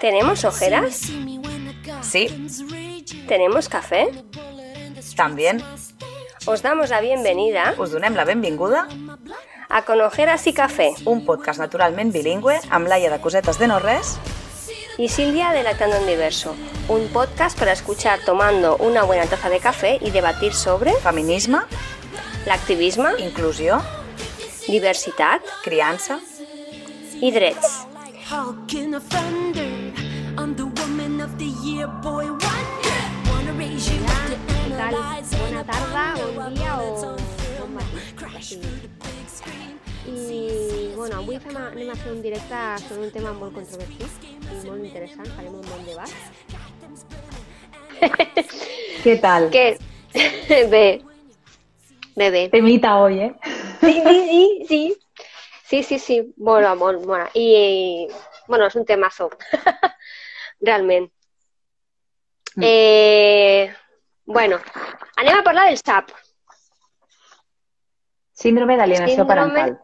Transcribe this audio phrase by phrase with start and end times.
[0.00, 1.10] ¿Tenemos ojeras?
[2.02, 2.48] Sí,
[3.28, 4.08] ¿Tenemos café?
[5.16, 5.62] también.
[6.46, 8.88] Os damos la bienvenida Us donem la benvinguda
[9.68, 13.78] a Con Ojeras y Café un podcast naturalment bilingüe amb Laia de Cosetes de No
[13.78, 14.18] Res
[14.96, 16.54] y Silvia de Lactando en Diverso,
[16.88, 21.60] un podcast para escuchar tomando una buena taza de café y debatir sobre feminisme,
[22.46, 23.80] l'activisme, inclusió,
[24.68, 26.20] diversitat criança...
[27.20, 27.86] i drets.
[28.30, 28.54] A
[29.10, 29.89] thunder.
[30.40, 33.00] I'm the woman of the year, boy wonder.
[33.28, 34.94] Wanna raise you up to Què tal?
[34.96, 35.84] analyze about
[36.34, 37.16] bon how dia o
[38.40, 39.76] screen.
[40.08, 44.24] I bueno, avui fem a, anem a fer un directe sobre un tema molt controvertit
[44.24, 46.08] i molt interessant, farem un bon debat.
[49.04, 49.50] ¿Qué tal?
[49.52, 49.76] Què?
[50.72, 51.04] bé,
[52.16, 52.48] bé, bé.
[52.48, 53.32] Temita hoy, ¿eh?
[53.84, 54.82] Sí, sí, sí, sí.
[55.68, 57.28] Sí, sí, sí, mola, molt, mola.
[57.36, 58.08] I,
[58.48, 59.28] bueno, és un temazo,
[60.60, 61.10] realment.
[62.56, 62.62] Mm.
[62.66, 63.72] Eh,
[64.26, 64.58] bueno,
[65.16, 66.10] anem a parlar del SAP,
[68.32, 69.78] Síndrome d'alienació parental.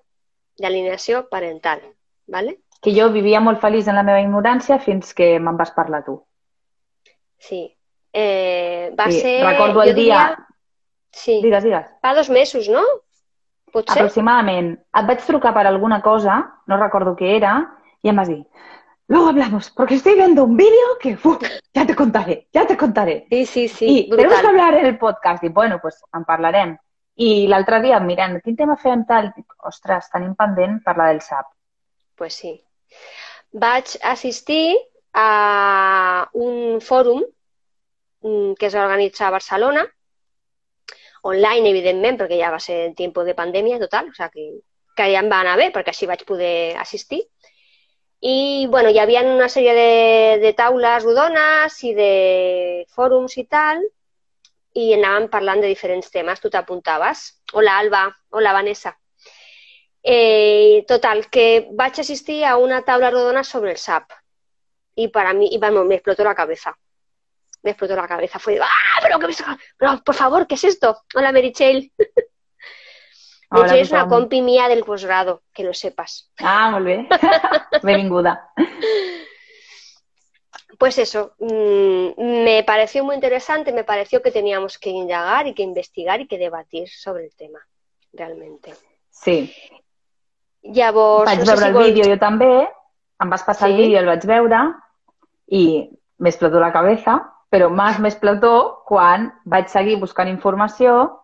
[0.59, 1.83] d'alineació parental,
[2.27, 2.61] ¿vale?
[2.81, 6.15] Que jo vivia molt feliç en la meva ignorància fins que me'n vas parlar tu.
[7.39, 7.77] Sí.
[8.13, 9.45] Eh, va Sí, ser...
[9.45, 10.43] recordo el jo diria- dia-
[11.11, 11.87] Sí, Digues, digues.
[12.03, 12.83] fa dos mesos, no?
[13.73, 13.99] Potser?
[14.03, 14.79] Aproximadament.
[14.95, 17.55] Et vaig trucar per alguna cosa, no recordo què era,
[18.03, 18.43] i em vas dir,
[19.09, 23.27] luego hablamos, porque estoy viendo un vídeo que, uf, ya te contaré, ya te contaré.
[23.31, 25.45] Sí, sí, sí, I tenemos que hablar en el podcast.
[25.45, 26.77] I, bueno, pues en parlarem.
[27.17, 31.49] I l'altre dia, mirant quin tema fem tal, dic, ostres, tenim pendent parlar del SAP.
[32.17, 32.53] Pues sí.
[33.53, 34.77] Vaig assistir
[35.17, 37.23] a un fòrum
[38.21, 39.87] mm, que es va organitzar a Barcelona,
[41.27, 44.47] online, evidentment, perquè ja va ser en temps de pandèmia total, o sigui que,
[45.01, 47.25] que ja em va anar bé, perquè així vaig poder assistir.
[48.21, 49.91] I, bueno, hi havia una sèrie de,
[50.43, 53.83] de taules rodones i de fòrums i tal,
[54.77, 57.27] i anàvem parlant de diferents temes, tu t'apuntaves.
[57.53, 58.07] Hola, Alba.
[58.31, 58.97] Hola, Vanessa.
[60.03, 64.13] Eh, total, que vaig assistir a una taula rodona sobre el SAP.
[64.95, 66.77] Y para mí, y vamos, me explotó la cabeza.
[67.63, 68.39] Me explotó la cabeza.
[68.39, 69.01] Fue, ¡ah!
[69.03, 69.29] Pero, me...
[69.77, 71.03] pero por favor, ¿qué es esto?
[71.15, 71.93] Hola, Merichel.
[73.51, 76.31] Merichel es una compi mía del posgrado, que lo sepas.
[76.39, 77.09] Ah, molt bé.
[77.83, 78.51] Benvinguda.
[80.79, 85.63] Pues eso, mm, me pareció muy interesante, me pareció que teníamos que indagar y que
[85.63, 87.61] investigar y que debatir sobre el tema,
[88.13, 88.75] realmente.
[89.11, 89.55] Sí.
[90.63, 92.51] Llavors, Vaig no sé veure si el vídeo jo també,
[93.23, 94.61] em vas passar el vídeo, el vaig veure
[95.47, 95.63] i
[96.19, 101.23] m'explotó la cabeza, però més m'explotó quan vaig seguir buscant informació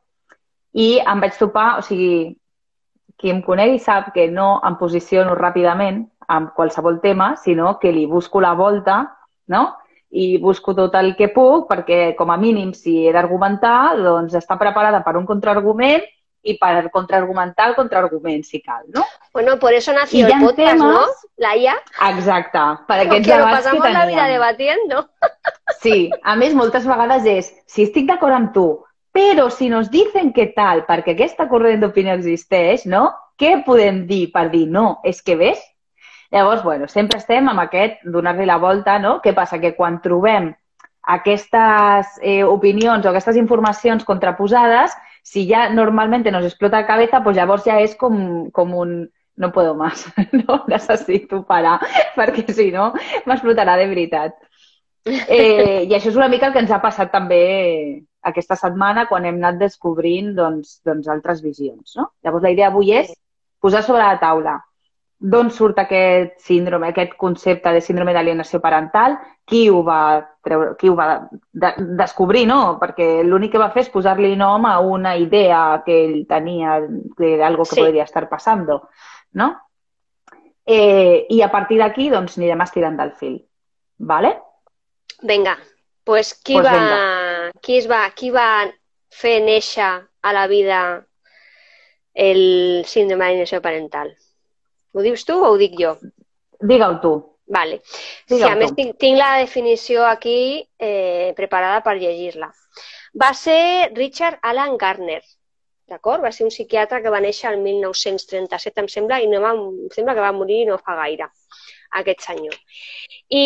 [0.73, 2.37] i em vaig topar, o sigui,
[3.19, 8.07] qui em conegui sap que no em posiciono ràpidament amb qualsevol tema, sinó que li
[8.07, 9.03] busco la volta,
[9.49, 9.77] no?
[10.11, 14.59] I busco tot el que puc perquè, com a mínim, si he d'argumentar, doncs està
[14.61, 16.03] preparada per un contraargument
[16.45, 19.05] i per contraargumentar el contraargument, si cal, no?
[19.33, 20.91] Bueno, por eso nació el podcast, ¿no?
[20.91, 21.75] temas- Laia,
[22.11, 24.33] Exacte, per aquests que debats que pasamos la vida teníem.
[24.33, 25.09] debatiendo.
[25.81, 30.33] Sí, a més, moltes vegades és, si estic d'acord amb tu, però si nos dicen
[30.33, 33.11] què tal, perquè aquesta corrent d'opinió existeix, no?
[33.39, 35.01] Què podem dir per dir no?
[35.05, 35.61] És que ves?
[36.33, 39.19] Llavors, bueno, sempre estem amb aquest donar-li la volta, no?
[39.21, 39.61] Què passa?
[39.61, 40.49] Que quan trobem
[41.13, 47.37] aquestes eh, opinions o aquestes informacions contraposades, si ja normalment nos explota la cabeza, pues
[47.37, 48.95] llavors ja és com, com un
[49.37, 50.65] no puedo más, no?
[50.69, 51.81] Necessito parar,
[52.17, 52.93] perquè si no
[53.27, 54.39] m'explotarà de veritat.
[55.05, 57.43] Eh, I això és una mica el que ens ha passat també
[58.23, 61.97] aquesta setmana quan hem anat descobrint doncs, doncs altres visions.
[61.97, 62.13] No?
[62.23, 63.13] Llavors, la idea avui és
[63.61, 64.59] posar sobre la taula
[65.23, 69.15] d'on surt aquest síndrome, aquest concepte de síndrome d'alienació parental,
[69.47, 72.79] qui ho va, treure, qui ho va de descobrir, no?
[72.81, 77.37] Perquè l'únic que va fer és posar-li nom a una idea que ell tenia de
[77.45, 77.81] algo que Sí.
[77.85, 78.89] podria estar passando,
[79.35, 79.53] no?
[80.67, 83.45] Eh, I a partir d'aquí, doncs, anirem estirant del fil.
[83.99, 84.41] Vale?
[85.23, 85.57] Venga,
[86.05, 86.73] pues qui, Pues va,
[87.61, 88.71] qui, es va, qui va
[89.13, 89.91] fer néixer
[90.23, 90.81] a la vida
[92.15, 94.15] el síndrome d'alienació parental?
[94.93, 95.97] Ho dius tu o ho dic jo?
[96.61, 97.15] Digue-ho tu.
[97.53, 97.83] Vale.
[97.85, 102.49] Sí, Digue-ho a més tinc, tinc la definició aquí eh, preparada per llegir-la.
[103.13, 105.21] Va ser Richard Alan Gardner,
[105.93, 106.23] d'acord?
[106.25, 109.93] Va ser un psiquiatre que va néixer el 1937, em sembla, i no va, em
[109.93, 111.29] sembla que va morir no fa gaire,
[112.01, 112.57] aquest senyor.
[113.29, 113.45] I,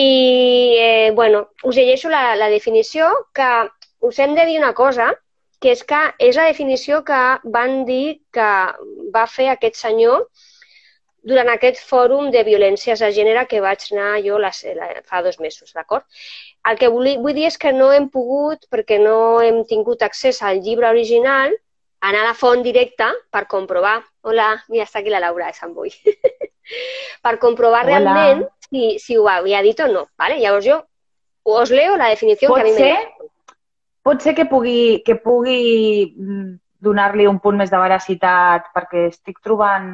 [0.78, 3.50] eh, bueno, us llegeixo la, la definició, que
[4.06, 5.12] us hem de dir una cosa,
[5.60, 7.20] que és que és la definició que
[7.52, 8.50] van dir que
[9.14, 10.26] va fer aquest senyor
[11.26, 15.40] durant aquest fòrum de violències de gènere que vaig anar jo la, la, fa dos
[15.42, 16.04] mesos, d'acord?
[16.70, 20.38] El que vull, vull dir és que no hem pogut, perquè no hem tingut accés
[20.42, 21.56] al llibre original,
[22.06, 23.98] anar a la font directa per comprovar.
[24.22, 25.90] Hola, mira, està aquí la Laura de Sant Boi.
[27.24, 27.90] per comprovar Hola.
[27.90, 30.06] realment si, si ho havia dit o no.
[30.18, 30.38] ¿vale?
[30.42, 30.82] Llavors jo
[31.46, 32.94] us leo la definició Pot que a mi m'he
[34.06, 36.52] pot ser que pugui, que pugui mm,
[36.86, 39.90] donar-li un punt més de veracitat, perquè estic trobant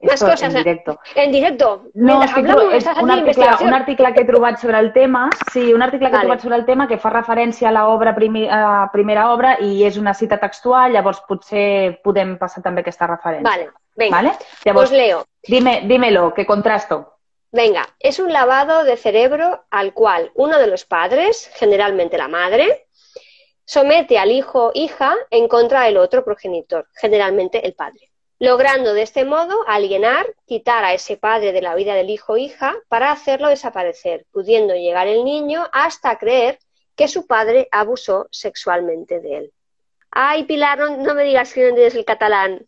[0.00, 0.58] esto coses, en eh?
[0.62, 1.00] directo.
[1.14, 1.68] En directo.
[1.94, 5.72] No, estic hablamos, és un article, un article que he trobat sobre el tema, sí,
[5.74, 6.22] un article que Vale.
[6.22, 9.82] he trobat sobre el tema que fa referència a l'obra primi, a primera obra i
[9.88, 13.48] és una cita textual, llavors potser podem passar també aquesta referència.
[13.48, 14.34] Vale, venga, ¿Vale?
[14.64, 15.24] Llavors, leo.
[15.48, 17.16] dime, dímelo, que contrasto.
[17.50, 22.87] Venga, es un lavado de cerebro al cual uno de los padres, generalmente la madre,
[23.68, 29.26] somete al hijo hija en contra del otro progenitor, generalmente el padre, logrando de este
[29.26, 33.48] modo alienar, quitar a ese padre de la vida del hijo o hija para hacerlo
[33.48, 36.58] desaparecer, pudiendo llegar el niño hasta creer
[36.96, 39.52] que su padre abusó sexualmente de él.
[40.10, 42.66] Ay, Pilar, no, me digas que no entiendes el catalán.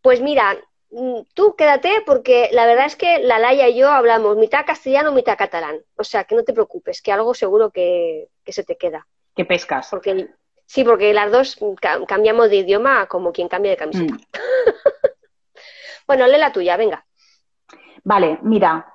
[0.00, 0.58] Pues mira,
[0.90, 5.12] mm, tú quédate porque la verdad es que la Laia y yo hablamos mitad castellano,
[5.12, 5.84] mitad catalán.
[5.94, 9.06] O sea, que no te preocupes, que algo seguro que se te queda.
[9.34, 9.88] Que pescas.
[9.90, 10.28] Porque
[10.66, 14.14] sí, porque las dos ca- cambiamos de idioma como quien cambia de camiseta.
[14.14, 14.18] Mm.
[16.06, 17.04] Bueno, lee la tuya, venga.
[18.04, 18.86] Vale, mira,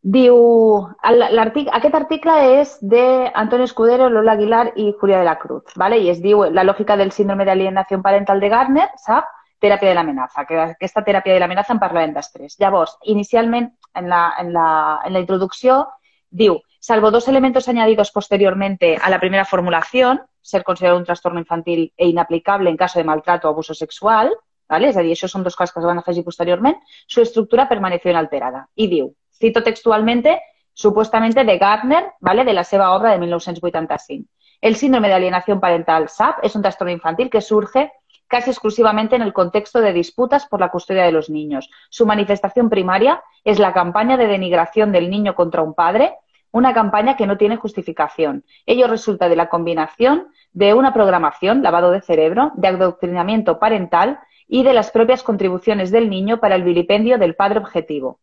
[0.00, 5.98] diu, aquest article és de Antonio Escudero, Lola Aguilar i Julia de la Cruz, ¿vale?
[5.98, 9.28] i es diu La lògica del síndrome d'alienació parental de Gardner, sap?
[9.60, 12.56] Teràpia de l'amenaça, que aquesta teràpia de l'amenaça en parlarem després.
[12.58, 15.86] Llavors, inicialment, en la, en la, en la introducció,
[16.30, 21.94] diu, salvo dos elementos añadidos posteriormente a la primera formulación, ser considerado un trastorno infantil
[21.96, 24.28] e inaplicable en caso de maltrato o abuso sexual,
[24.68, 24.90] ¿vale?
[24.92, 26.76] és a dir, això són dos coses que es van afegir posteriorment,
[27.08, 28.68] su estructura permaneció inalterada.
[28.76, 29.00] I
[29.32, 30.42] cito textualmente,
[30.74, 32.44] supuestamente de Gardner, ¿vale?
[32.44, 34.28] de la seva obra de 1985.
[34.60, 37.92] El síndrome de alienación parental SAP es un trastorno infantil que surge
[38.28, 41.70] casi exclusivamente en el contexto de disputas por la custodia de los niños.
[41.88, 46.12] Su manifestación primaria es la campaña de denigración del niño contra un padre,
[46.54, 48.44] una campaña que no tiene justificación.
[48.64, 54.62] Ello resulta de la combinación de una programación, lavado de cerebro, de adoctrinamiento parental y
[54.62, 58.20] de las propias contribuciones del niño para el vilipendio del padre objetivo.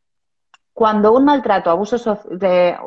[0.72, 1.98] Cuando un maltrato, abuso,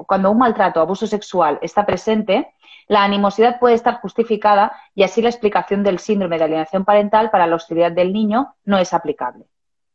[0.06, 2.54] cuando un maltrato, abuso sexual está presente,
[2.88, 7.46] la animosidad puede estar justificada y así la explicación del síndrome de alienación parental para
[7.46, 9.44] la hostilidad del niño no es aplicable.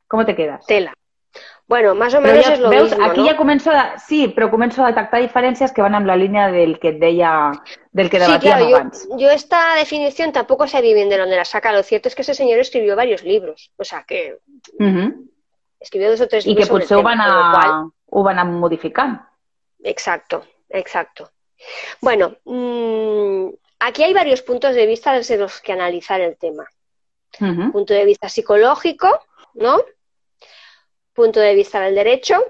[0.08, 0.64] ¿Cómo te quedas?
[0.68, 0.94] Tela.
[1.70, 3.28] Bueno, más o menos ja, es lo veus, mismo, aquí ¿no?
[3.28, 6.80] ja començo a, sí, però començo a detectar diferències que van amb la línia del
[6.82, 7.52] que et deia,
[7.94, 9.04] del que Sí, debatíem claro, yo, abans.
[9.22, 11.72] yo esta definición tampoco sé bien de dónde la saca.
[11.72, 13.70] Lo cierto es que ese señor escribió varios libros.
[13.78, 14.40] O sea, que
[15.80, 18.40] escribió dos o tres I que libros sobre el potser ho van, a, ho van
[18.40, 19.22] a modificant.
[19.84, 21.30] Exacto, exacto.
[22.02, 23.50] Bueno, mm,
[23.80, 26.66] aquí hay varios puntos de vista desde los que analizar el tema.
[27.72, 29.08] Punto de vista psicológico,
[29.54, 29.78] ¿no?
[31.20, 32.42] Punto de vista del derecho.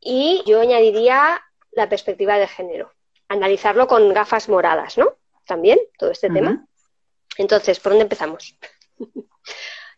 [0.00, 2.90] Y yo añadiría la perspectiva de género.
[3.28, 5.14] Analizarlo con gafas moradas, ¿no?
[5.46, 6.66] También, todo este tema.
[7.38, 8.58] Entonces, ¿por dónde empezamos?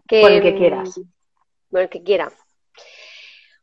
[0.07, 1.01] Que, Por el que quieras.
[1.71, 2.31] Por el que quiera.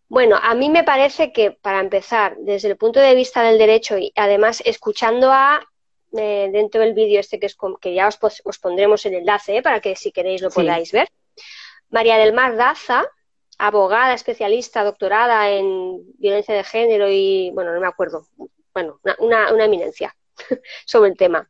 [0.08, 3.96] Bueno, a mí me parece que para empezar, desde el punto de vista del derecho
[4.00, 5.64] y además escuchando a
[6.18, 9.58] eh, dentro del vídeo este que, es con- que ya os, os pondremos el enlace
[9.58, 10.62] eh, para que si queréis lo Sí.
[10.62, 11.10] podáis ver.
[11.90, 13.06] María del Mar Daza,
[13.58, 18.28] abogada, especialista, doctorada en violencia de género y, bueno, no me acuerdo,
[18.74, 20.16] bueno, una, eminencia
[20.86, 21.50] sobre el tema.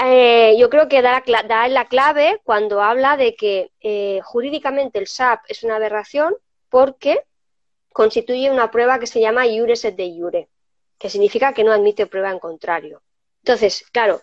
[0.00, 5.40] Eh, yo creo que da la, clave cuando habla de que eh, jurídicamente el SAP
[5.48, 6.36] es una aberración
[6.68, 7.24] porque
[7.92, 10.48] constituye una prueba que se llama iures et de jure,
[10.98, 13.02] que significa que no admite prueba en contrario.
[13.42, 14.20] Entonces, claro,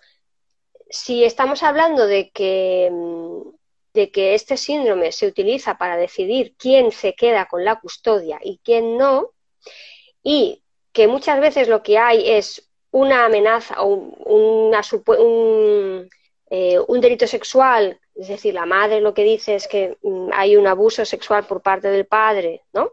[0.89, 3.54] si estamos hablando de que, mm,
[3.95, 8.59] de que este síndrome se utiliza para decidir quién se queda con la custodia y
[8.63, 9.31] quién no,
[10.23, 10.61] y
[10.91, 14.75] que muchas veces lo que hay es una amenaza o un,
[16.49, 20.55] eh, un delito sexual, es decir, la madre lo que dice es que mm, hay
[20.55, 22.91] un abuso sexual por parte del padre, ¿no?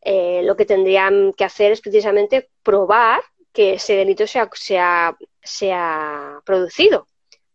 [0.00, 3.20] Eh, lo que tendrían que hacer es precisamente probar
[3.52, 7.06] que ese delito se ha, se ha- se ha producido.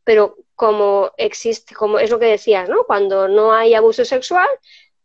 [0.03, 2.83] Pero como existe, como es lo que decías, ¿no?
[2.85, 4.47] Cuando no hay abuso sexual,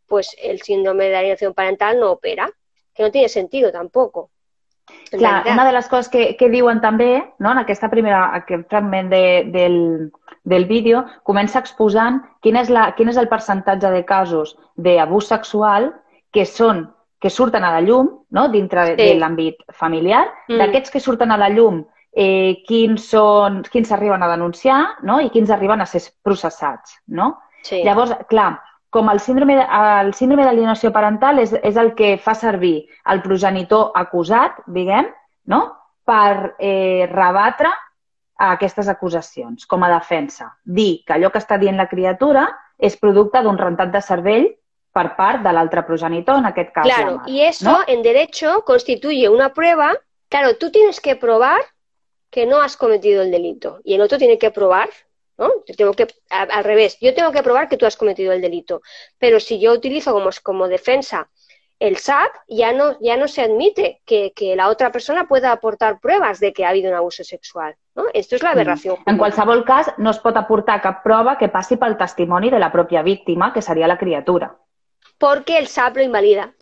[0.06, 2.50] pues el síndrome de alienación parental no opera,
[2.94, 4.30] que no tiene sentido tampoco.
[5.10, 9.08] Clar, una de les coses que, que diuen també, no, en aquesta primera, aquest fragment
[9.10, 9.78] de, del,
[10.46, 15.90] del vídeo, comença exposant quin és, la, quin és el percentatge de casos d'abús sexual
[16.30, 16.86] que són
[17.18, 18.46] que surten a la llum, no?
[18.52, 18.96] dintre Sí.
[19.00, 20.58] de l'àmbit familiar, Mm.
[20.60, 21.80] d'aquests que surten a la llum,
[22.16, 25.20] eh, quins són, quins s'arriben a denunciar no?
[25.20, 26.96] i quins arriben a ser processats.
[27.06, 27.34] No?
[27.66, 27.82] Sí.
[27.84, 28.54] Llavors, clar,
[28.90, 33.90] com el síndrome, el síndrome d'alienació parental és, és el que fa servir el progenitor
[34.00, 35.10] acusat, diguem,
[35.52, 35.66] no?
[36.06, 37.72] per eh, rebatre
[38.46, 40.52] aquestes acusacions com a defensa.
[40.64, 42.46] Dir que allò que està dient la criatura
[42.78, 44.46] és producte d'un rentat de cervell
[44.96, 47.78] per part de l'altre progenitor, en aquest cas la Claro, y eso ¿no?
[47.86, 49.92] en derecho constituye una prueba.
[50.28, 51.60] Claro, tú tienes que probar
[52.36, 54.90] que no has cometido el delito y el otro tiene que probar,
[55.38, 55.50] ¿no?
[55.66, 58.82] Yo tengo que, al revés, yo tengo que probar que tú has cometido el delito.
[59.18, 61.30] Pero si yo utilizo como, como defensa
[61.78, 65.98] el SAP, ya no, ya no se admite que, que la otra persona pueda aportar
[65.98, 68.04] pruebas de que ha habido un abuso sexual, ¿no?
[68.12, 68.98] Esto es la aberración.
[69.06, 69.10] Mm.
[69.12, 72.68] En qualsevol cas, no es pot aportar cap prova que passi pel testimoni de la
[72.70, 74.52] pròpia víctima, que seria la criatura.
[75.16, 76.52] Porque el SAP lo invalida.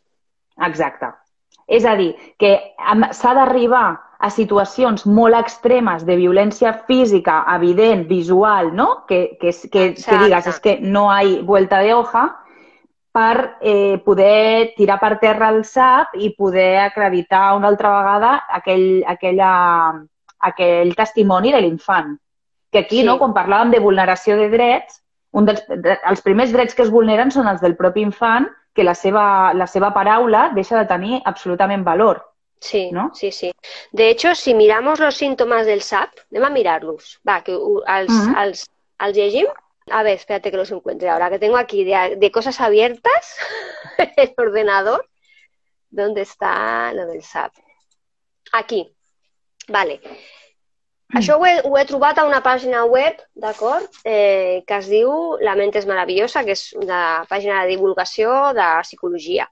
[0.55, 1.11] Exacte.
[1.67, 2.55] És a dir, que
[3.11, 9.05] s'ha d'arribar a situacions molt extremes de violència física, evident, visual, no?
[9.07, 12.25] Que, que, que, que digues, és que no hay vuelta de hoja,
[13.15, 19.05] per eh, poder tirar per terra el SAP i poder acreditar una altra vegada aquell,
[19.07, 19.51] aquella,
[20.39, 22.17] aquell testimoni de l'infant.
[22.71, 23.05] Que aquí, Sí.
[23.07, 26.91] no, quan parlàvem de vulneració de drets, un dels, de, els primers drets que es
[26.91, 31.21] vulneren són els del propi infant, que la seva, la seva paraula deixa de tenir
[31.23, 32.19] absolutament valor.
[32.65, 33.11] Sí, ¿no?
[33.13, 33.51] sí, sí.
[33.91, 37.19] De hecho, si miramos los síntomas del SAP, anem a mirar-los.
[37.27, 38.35] Va, que uh, als, Mhm.
[38.35, 38.65] als,
[38.97, 39.47] als llegim.
[39.91, 43.37] A ver, espérate que los encuentre ahora, que tengo aquí de, de cosas abiertas
[44.17, 45.07] el ordenador.
[45.91, 47.53] ¿Dónde está lo del SAP?
[48.51, 48.81] Aquí.
[49.67, 50.01] Vale.
[51.13, 55.37] Això ho he, ho he trobat a una pàgina web, d'acord, eh, que es diu
[55.39, 59.45] La mente és maravillosa, que és una pàgina de divulgació de psicologia.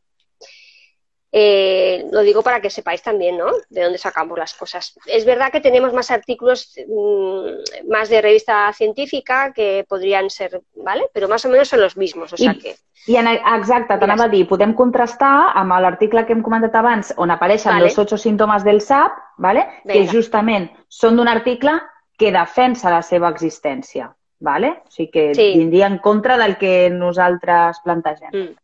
[1.35, 3.47] Eh, lo digo para que sepáis también, ¿no?
[3.69, 4.93] De dónde sacamos las cosas.
[5.07, 11.07] Es verdad que tenemos más artículos, mm, más de revista científica que podrían ser, ¿vale?
[11.11, 12.75] Pero más o menos son los mismos, o sea I- que...
[13.07, 17.33] I en, exacte, t'anava a dir, podem contrastar amb l'article que hem comentat abans on
[17.33, 17.89] apareixen Vale.
[17.89, 19.65] els ocho síntomes del SAP, vale?
[19.83, 20.11] que Vinga.
[20.13, 21.73] justament són d'un article
[22.15, 24.13] que defensa la seva existència.
[24.39, 24.69] Vale?
[24.85, 25.53] O sigui que Sí.
[25.57, 28.29] vindria en contra del que nosaltres plantegem.
[28.31, 28.55] Mm.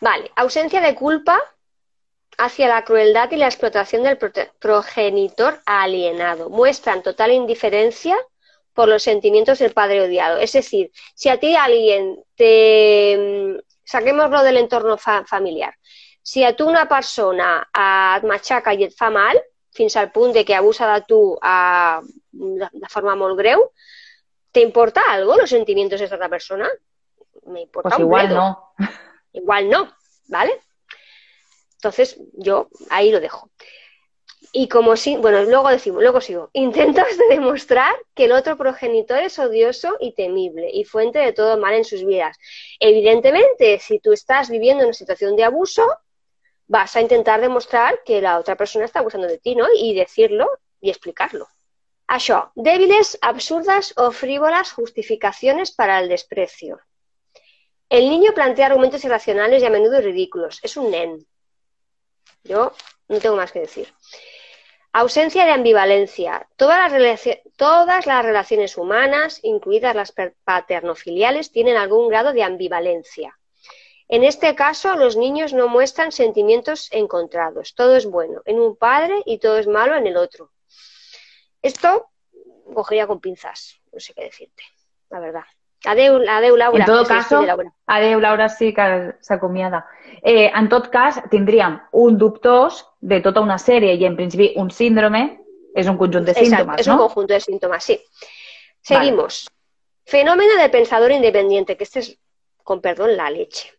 [0.00, 1.38] Vale, ausencia de culpa
[2.38, 4.18] hacia la crueldad y la explotación del
[4.58, 6.48] progenitor alienado.
[6.50, 8.16] Muestran total indiferencia
[8.72, 10.38] por los sentimientos del padre odiado.
[10.38, 13.16] Es decir, si a ti alguien te...
[13.58, 15.74] mm, Saquémoslo del entorno fa- familiar.
[16.22, 19.40] Si a tu una persona et matxaca i et fa mal,
[19.74, 21.98] fins al punt de que abusa de tu eh,
[22.30, 23.72] de, de forma molt greu,
[24.52, 26.70] ¿te importa algo los sentimientos de esta otra persona?
[27.46, 28.74] Me importa Pues un igual no.
[29.32, 29.92] Igual no,
[30.28, 30.60] ¿vale?
[31.80, 33.50] Entonces, yo ahí lo dejo.
[34.52, 36.50] Y como si, bueno, luego decimos, luego sigo.
[36.52, 41.56] Intentos de demostrar que el otro progenitor es odioso y temible y fuente de todo
[41.56, 42.36] mal en sus vidas.
[42.80, 45.86] Evidentemente, si tú estás viviendo una situación de abuso,
[46.66, 49.66] vas a intentar demostrar que la otra persona está abusando de ti, ¿no?
[49.74, 51.48] Y decirlo y explicarlo.
[52.08, 56.80] Això, débiles, absurdas o frívolas justificaciones para el desprecio.
[57.88, 60.58] El niño plantea argumentos irracionales y a menudo ridículos.
[60.62, 61.26] Es un nen.
[62.44, 62.72] Yo
[63.08, 63.92] no tengo más que decir.
[64.92, 66.48] Ausencia de ambivalencia.
[66.56, 66.90] Todas
[68.06, 70.12] las, relaciones humanas, incluidas las
[70.44, 73.38] paternofiliales, tienen algún grado de ambivalencia.
[74.08, 77.76] En este caso, los niños no muestran sentimientos encontrados.
[77.76, 80.50] Todo es bueno en un padre y todo es malo en el otro.
[81.62, 82.10] Esto
[82.74, 83.80] cogería con pinzas.
[83.92, 84.64] No sé qué decirte,
[85.10, 85.44] la verdad.
[85.86, 86.84] Adeu, adeu Laura.
[86.84, 88.20] En se caso, despide Laura.
[88.20, 89.86] Laura sí que s'acomiada.
[90.22, 94.70] Eh, en tot cas, tindríem un dubtós de tota una sèrie i, en principi, un
[94.70, 95.40] síndrome
[95.74, 97.06] és un conjunt de Exacto, símptomes, es un no?
[97.06, 98.00] conjunto de síntomas, sí.
[98.82, 99.48] Seguimos.
[100.04, 102.18] Fenómeno del pensador independiente, que este es,
[102.62, 103.72] con perdón, la leche.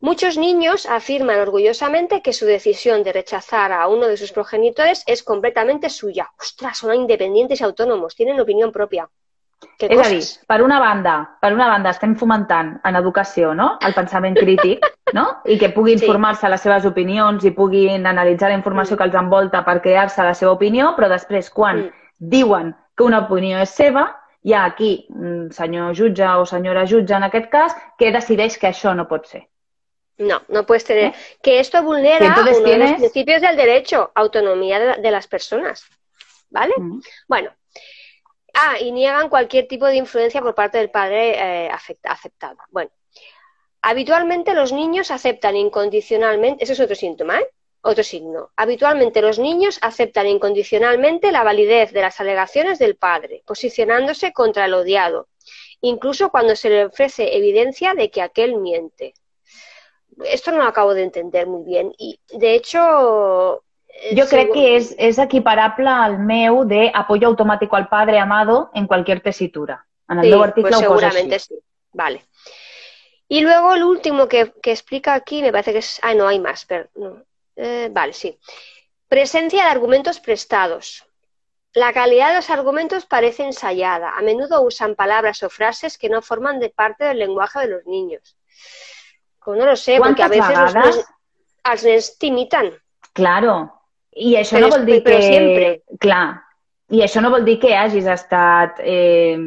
[0.00, 5.22] Muchos niños afirman orgullosamente que su decisión de rechazar a uno de sus progenitores es
[5.22, 6.30] completamente suya.
[6.38, 9.08] Ostras, son independientes y autónomos, tienen opinión propia.
[9.78, 13.78] Qué És a dir, per una banda, per una banda estem fomentant en educació no?
[13.80, 15.38] el pensament crític no?
[15.44, 16.06] i que puguin Sí.
[16.06, 18.98] formar-se les seves opinions i puguin analitzar la informació Mm.
[18.98, 21.90] que els envolta per crear-se la seva opinió, però després quan Mm.
[22.18, 27.14] diuen que una opinió és seva, hi ha aquí un senyor jutge o senyora jutge
[27.14, 29.46] en aquest cas que decideix que això no pot ser.
[30.18, 31.06] No, no puedes tener.
[31.06, 31.14] ¿Eh?
[31.42, 35.84] Que esto vulnera uno de los tienes- principios del derecho, autonomía de, de las personas.
[36.50, 36.72] ¿Vale?
[36.76, 37.00] Mm.
[37.26, 37.50] Bueno.
[38.54, 41.70] Ah, y niegan cualquier tipo de influencia por parte del padre eh,
[42.04, 42.56] aceptado.
[42.70, 42.90] Bueno.
[43.86, 47.46] Habitualmente los niños aceptan incondicionalmente, ese es otro síntoma, ¿eh?
[47.82, 48.50] Otro signo.
[48.56, 54.72] Habitualmente los niños aceptan incondicionalmente la validez de las alegaciones del padre, posicionándose contra el
[54.72, 55.28] odiado,
[55.82, 59.12] incluso cuando se le ofrece evidencia de que aquel miente.
[60.24, 63.63] Esto no lo acabo de entender muy bien y, de hecho...
[64.10, 68.70] Jo crec según- que és, és equiparable al meu de apoyo automático al padre amado
[68.74, 69.86] en cualquier tesitura.
[70.08, 71.54] En el Sí, meu article pues ho posa seguramente sí.
[71.92, 72.24] Vale.
[73.28, 75.98] Y luego el último que, que explica aquí, me parece que es.
[76.02, 76.66] Ah, no, hay más.
[76.66, 77.22] Pero, no.
[77.56, 78.38] Eh, vale, sí.
[79.08, 81.06] Presencia de argumentos prestados.
[81.72, 84.10] La calidad de los argumentos parece ensayada.
[84.16, 87.86] A menudo usan palabras o frases que no forman de parte del lenguaje de los
[87.86, 88.36] niños.
[89.44, 90.96] Pues no lo sé, porque a veces los vegades?
[90.96, 91.06] nens,
[91.64, 92.70] els nens t'imiten.
[93.12, 93.72] Claro.
[94.14, 95.20] I això Però no vol dir que...
[95.22, 95.82] sempre.
[96.00, 96.26] Clar.
[96.94, 99.38] I això no vol dir que hagis estat eh,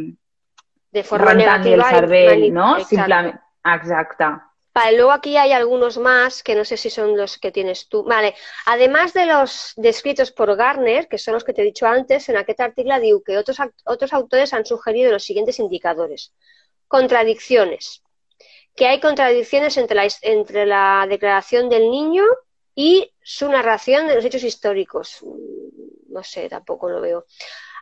[0.91, 1.89] De forma el negativa.
[1.89, 2.73] y cervell, no?
[2.77, 2.95] Exacto.
[2.95, 3.39] Simplement.
[3.75, 4.25] Exacte.
[4.73, 8.03] Vale, luego aquí hay algunos más que no sé si son los que tienes tú.
[8.03, 8.35] Vale,
[8.67, 12.37] además de los descritos por Garner, que son los que te he dicho antes, en
[12.37, 16.31] aquest article diu que otros, otros autores han sugerido los siguientes indicadores.
[16.87, 18.03] Contradicciones.
[18.75, 22.23] Que hay contradicciones entre la, entre la declaración del niño
[22.79, 25.19] y su narración de los hechos históricos.
[25.23, 27.25] Mm, No sé, tampoco lo veo.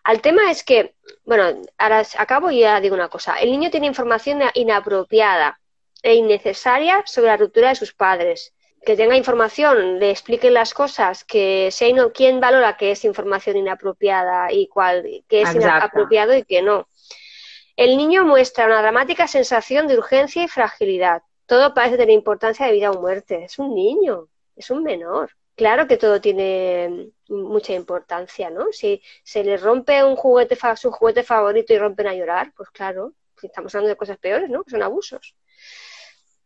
[0.03, 3.35] Al tema es que, bueno, ahora acabo y ya digo una cosa.
[3.35, 5.59] El niño tiene información inapropiada
[6.01, 8.53] e innecesaria sobre la ruptura de sus padres.
[8.85, 13.57] Que tenga información, le expliquen las cosas, que hay no, quién valora que es información
[13.57, 16.87] inapropiada y cuál, que es inapropiado y que no.
[17.75, 21.21] El niño muestra una dramática sensación de urgencia y fragilidad.
[21.45, 23.43] Todo parece tener importancia de vida o muerte.
[23.45, 25.31] Es un niño, es un menor.
[25.55, 28.65] Claro que todo tiene mucha importancia, ¿no?
[28.71, 32.70] Si se le rompe un juguete, fa- su juguete favorito y rompen a llorar, pues
[32.72, 34.63] claro, si estamos hablando de cosas peores, ¿no?
[34.63, 35.35] Que son abusos.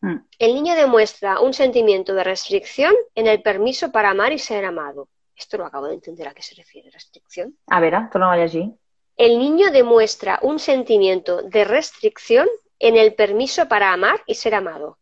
[0.01, 0.17] Mm.
[0.37, 5.09] El niño demuestra un sentimiento de restricción en el permiso para amar y ser amado.
[5.35, 7.57] Esto lo acabo de entender a qué se refiere, restricción.
[7.67, 8.73] A veure, torna a llegir.
[9.17, 14.97] El niño demuestra un sentimiento de restricción en el permiso para amar y ser amado.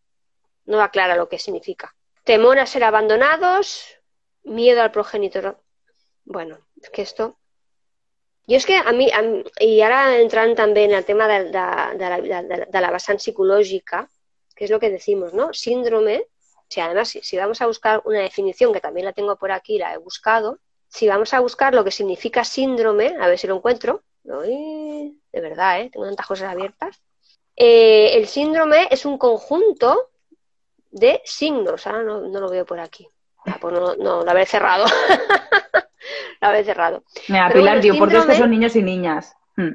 [0.65, 1.93] No aclara lo que significa.
[2.27, 3.85] Temor a ser abandonados,
[4.43, 5.61] miedo al progenitor.
[6.25, 7.37] Bueno, es que esto...
[8.47, 11.39] Jo és que a mi, a mi i ara entrant també en el tema de,
[11.51, 12.79] la, de, de
[14.55, 15.53] que es lo que decimos, ¿no?
[15.53, 16.25] Síndrome,
[16.67, 19.77] si además, si, si vamos a buscar una definición, que también la tengo por aquí,
[19.77, 23.55] la he buscado, si vamos a buscar lo que significa síndrome, a ver si lo
[23.55, 25.89] encuentro, de verdad, ¿eh?
[25.91, 27.01] tengo tantas cosas abiertas.
[27.55, 30.09] Eh, el síndrome es un conjunto
[30.99, 33.07] de signos, ahora no, no lo veo por aquí.
[33.45, 34.85] Ah, pues no, no, lo habré cerrado.
[36.41, 37.03] lo habré cerrado.
[37.27, 39.33] Mira, Però Pilar bueno, diu, portes que síndrome- són niños i niñas.
[39.57, 39.73] Mm.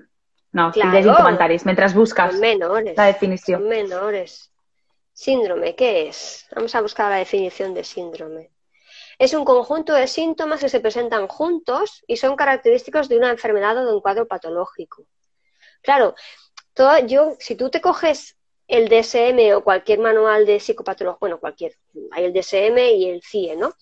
[0.53, 1.17] No, Claro.
[1.17, 1.65] comentaris.
[1.65, 2.97] Mentre busques Son menores.
[2.97, 3.59] la definició.
[3.59, 4.53] Son menores.
[5.15, 6.47] Síndrome, ¿qué es?
[6.55, 8.51] Vamos a buscar la definición de síndrome.
[9.19, 13.77] Es un conjunto de síntomas que se presentan juntos y son característicos de una enfermedad
[13.79, 15.05] o de un cuadro patológico.
[15.83, 16.15] Claro,
[16.75, 18.37] todo, yo, si tú te coges
[18.68, 21.75] el DSM o cualquier manual de psicopatología, bueno, cualquier,
[22.12, 23.75] hay el DSM y el CIE, ¿no?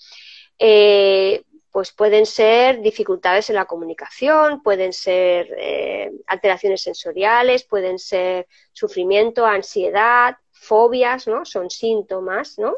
[0.58, 8.48] Eh, pues pueden ser dificultades en la comunicación, pueden ser eh, alteraciones sensoriales, pueden ser
[8.72, 11.44] sufrimiento, ansiedad, fobias, ¿no?
[11.44, 12.74] Son síntomas, ¿no?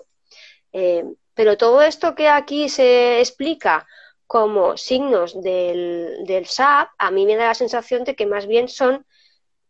[0.72, 3.86] Eh, pero todo esto que aquí se explica
[4.26, 8.68] como signos del, del SAP, a mí me da la sensación de que más bien
[8.68, 9.06] son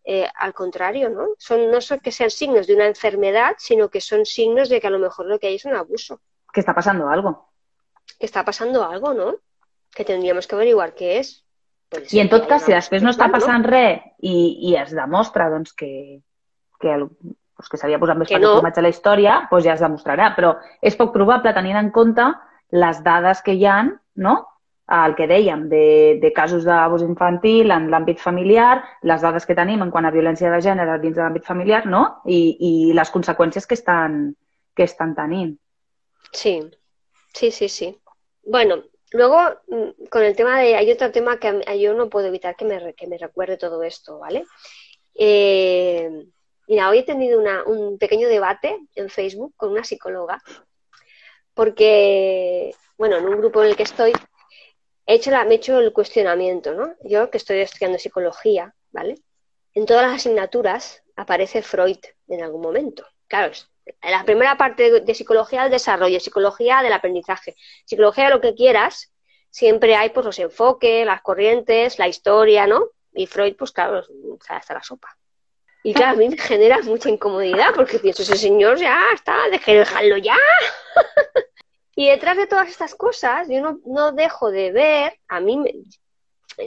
[0.04, 1.28] eh, al contrario, ¿no?
[1.38, 4.86] Son, no son que sean signos de una enfermedad, sino que son signos de que
[4.86, 6.20] a lo mejor lo que hay es un abuso,
[6.52, 7.48] Que està passant algo.
[8.18, 9.34] que está pasando algo, ¿no?
[9.94, 11.44] Que tendríamos que averiguar qué es.
[11.88, 15.48] Puede I en tot cas, si després no està passant res i, i es demostra
[15.50, 16.20] doncs, que,
[16.80, 18.52] que, el, doncs, que s'havia posat més Que per no.
[18.56, 20.34] informatge la història, doncs ja es demostrarà.
[20.36, 22.24] Però és poc probable tenint en compte
[22.72, 24.38] les dades que hi han, no?
[24.92, 29.80] El que dèiem de, de casos d'abús infantil en l'àmbit familiar, les dades que tenim
[29.82, 32.02] en quant a violència de gènere dins de l'àmbit familiar, no?
[32.26, 34.34] I, i les conseqüències que estan,
[34.76, 35.54] que estan tenint.
[36.32, 36.60] Sí,
[37.32, 37.88] sí, sí, sí.
[38.44, 42.54] Bueno, luego mm, con el tema de, hay otro tema que yo no puedo evitar
[42.56, 44.44] que me, que me recuerde todo esto, ¿vale?
[45.14, 46.10] Eh,
[46.68, 50.38] mira, hoy he tenido una- un pequeño debate en Facebook con una psicóloga,
[51.54, 54.12] porque, bueno, en un grupo en el que estoy,
[55.06, 56.94] he hecho me he hecho el cuestionamiento, ¿no?
[57.02, 59.16] Yo que estoy estudiando psicología, ¿vale?
[59.74, 63.04] En todas las asignaturas aparece Freud en algún momento.
[63.26, 63.52] Claro,
[63.86, 68.54] en la primera parte de, psicología del desarrollo, psicología del aprendizaje, psicología de lo que
[68.54, 69.12] quieras,
[69.50, 72.90] siempre hay pues los enfoques, las corrientes, la historia, ¿no?
[73.14, 74.02] Y Freud, pues claro,
[74.48, 75.16] hasta la sopa.
[75.84, 79.36] Y claro, a mí me genera mucha incomodidad porque pienso, ese señor ya está,
[79.66, 80.36] dejarlo ya.
[81.94, 85.58] y detrás de todas estas cosas, yo no, no dejo de ver, a mí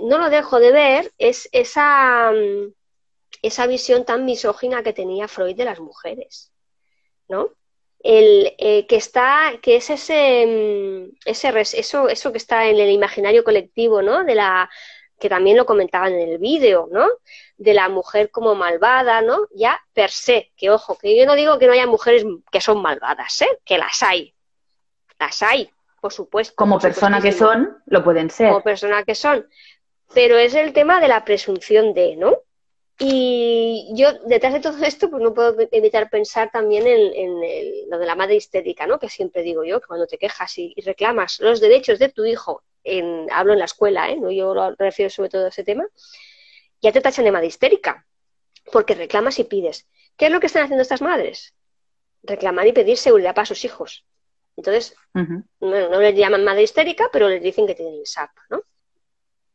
[0.03, 2.73] no lo dejo de ver, es esa, mm,
[3.41, 6.51] esa visión tan misógina que tenía Freud de las mujeres,
[7.27, 7.49] ¿no?
[7.99, 12.91] El, eh, que está, que es ese, mm, ese eso, eso que está en el
[12.91, 14.23] imaginario colectivo, ¿no?
[14.23, 14.69] De la,
[15.19, 17.07] que también lo comentaban en el vídeo, ¿no?
[17.57, 19.47] De la mujer como malvada, ¿no?
[19.55, 22.81] Ya per se, que ojo, que yo no digo que no haya mujeres que son
[22.81, 23.59] malvadas, ¿eh?
[23.65, 24.34] Que las hay,
[25.19, 25.69] las hay,
[26.01, 26.55] por supuesto.
[26.55, 28.49] Como por persona que son, lo pueden ser.
[28.49, 29.47] como persona que son.
[30.13, 32.37] Pero es el tema de la presunción de, ¿no?
[32.97, 37.89] Y yo, detrás de todo esto, pues no puedo evitar pensar también en, en el-
[37.89, 38.99] lo de la madre histérica, ¿no?
[38.99, 42.23] Que siempre digo yo, que cuando te quejas y, y reclamas los derechos de tu
[42.23, 44.15] hijo, en, hablo en la escuela, ¿eh?
[44.17, 44.31] ¿no?
[44.31, 45.85] Yo lo refiero sobre todo a ese tema,
[46.81, 48.05] ya te tachan de madre histérica,
[48.71, 49.87] porque reclamas y pides.
[50.15, 51.53] ¿Qué es lo que están haciendo estas madres?
[52.23, 54.05] Reclamar y pedir seguridad para sus hijos.
[54.57, 54.95] Entonces,
[55.59, 58.61] bueno, no les llaman madre histérica, pero les dicen que tienen el SAP, ¿no?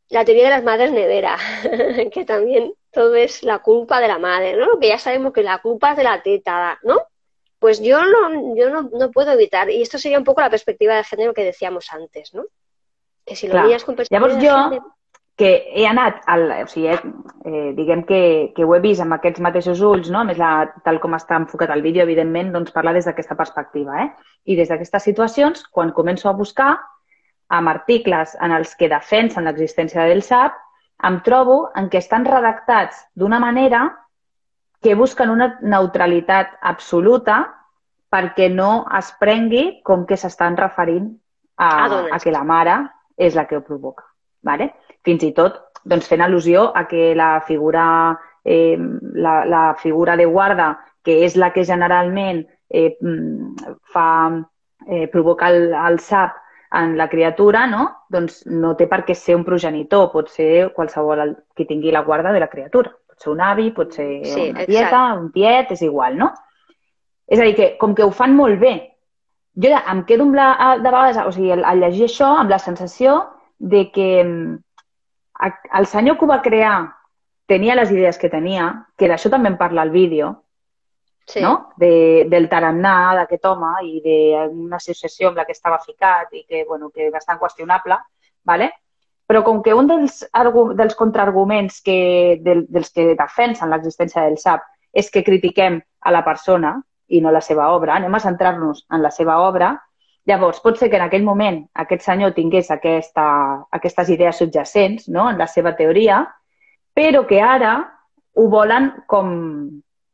[0.09, 1.37] La teoría de las madres nevera,
[2.13, 4.79] que también todo es la culpa de la madre, ¿no?
[4.79, 6.99] Que ya sabemos que la culpa es de la teta, ¿no?
[7.59, 10.95] Pues yo no, yo no, no puedo evitar, y esto sería un poco la perspectiva
[10.95, 12.45] de género que decíamos antes, ¿no?
[13.25, 13.65] Que si lo Clar.
[13.67, 14.95] miras con perspectiva de jo- género,
[15.41, 16.97] que he anat, al, o sigui, he,
[17.49, 18.21] eh, diguem que,
[18.53, 20.19] que ho he vist amb aquests mateixos ulls, no?
[20.21, 24.03] a més, la, tal com està enfocat el vídeo, evidentment, doncs parlar des d'aquesta perspectiva.
[24.03, 24.35] Eh?
[24.53, 26.75] I des d'aquestes situacions, quan començo a buscar
[27.57, 30.61] amb articles en els que defensen l'existència del SAP,
[31.09, 33.87] em trobo en què estan redactats d'una manera
[34.81, 37.41] que busquen una neutralitat absoluta
[38.13, 41.09] perquè no es prengui com que s'estan referint
[41.57, 42.13] a, A dones.
[42.13, 42.77] a que la mare
[43.17, 44.05] és la que ho provoca.
[44.45, 44.71] Vale?
[45.05, 47.83] Fins i tot doncs, fent al·lusió a que la figura,
[48.43, 48.77] eh,
[49.13, 54.07] la, la figura de guarda, que és la que generalment eh, mm, fa,
[54.87, 56.37] eh, provoca el, el sap
[56.77, 57.87] en la criatura, no?
[58.09, 62.05] doncs no té per què ser un progenitor, pot ser qualsevol el, qui tingui la
[62.05, 62.93] guarda de la criatura.
[63.11, 64.71] Pot ser un avi, pot ser Sí, una exacte.
[64.71, 66.31] tieta, un tiet, és igual, no?
[67.27, 68.75] És a dir, que com que ho fan molt bé,
[69.59, 70.47] jo ja em quedo amb la,
[70.79, 73.19] de vegades, o sigui, al, llegir això, amb la sensació
[73.59, 74.57] de que mm,
[75.41, 76.75] el senyor que ho va crear
[77.47, 80.31] tenia les idees que tenia, que d'això també en parla el vídeo,
[81.25, 81.41] sí.
[81.41, 81.71] no?
[81.77, 86.63] de, del tarannà d'aquest home i d'una associació amb la que estava ficat i que,
[86.67, 87.97] bueno, que és bastant qüestionable,
[88.45, 88.71] ¿vale?
[89.31, 90.25] però com que un dels,
[90.75, 96.23] dels contraarguments que, del, dels que defensen l'existència del SAP és que critiquem a la
[96.25, 96.73] persona
[97.07, 99.71] i no la seva obra, anem a centrar-nos en la seva obra,
[100.29, 103.25] llavors pot ser que en aquell moment aquest senyor tingués aquesta,
[103.73, 105.29] aquestes idees subjacents no?
[105.31, 106.23] en la seva teoria,
[106.93, 107.77] però que ara
[108.35, 109.31] ho volen com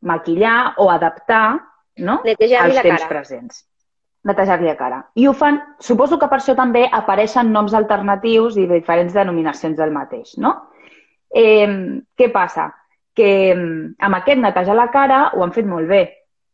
[0.01, 1.59] maquillar o adaptar
[1.97, 2.21] no?
[2.25, 3.09] Als la temps cara.
[3.09, 3.65] presents.
[4.27, 5.01] Netejar-li la cara.
[5.15, 9.93] I ho fan, suposo que per això també apareixen noms alternatius i diferents denominacions del
[9.95, 10.53] mateix, no?
[11.29, 11.67] Eh,
[12.17, 12.69] què passa?
[13.15, 16.03] Que amb aquest netejar la cara ho han fet molt bé.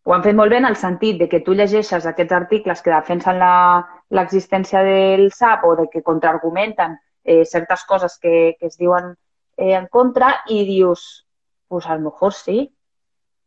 [0.05, 2.91] Ho han fet molt bé en el sentit de que tu llegeixes aquests articles que
[2.91, 8.77] defensen la- l'existència del SAP o de que contraargumenten eh, certes coses que, que es
[8.77, 9.13] diuen
[9.57, 11.25] eh, en contra i dius,
[11.67, 12.67] pues a lo mejor sí,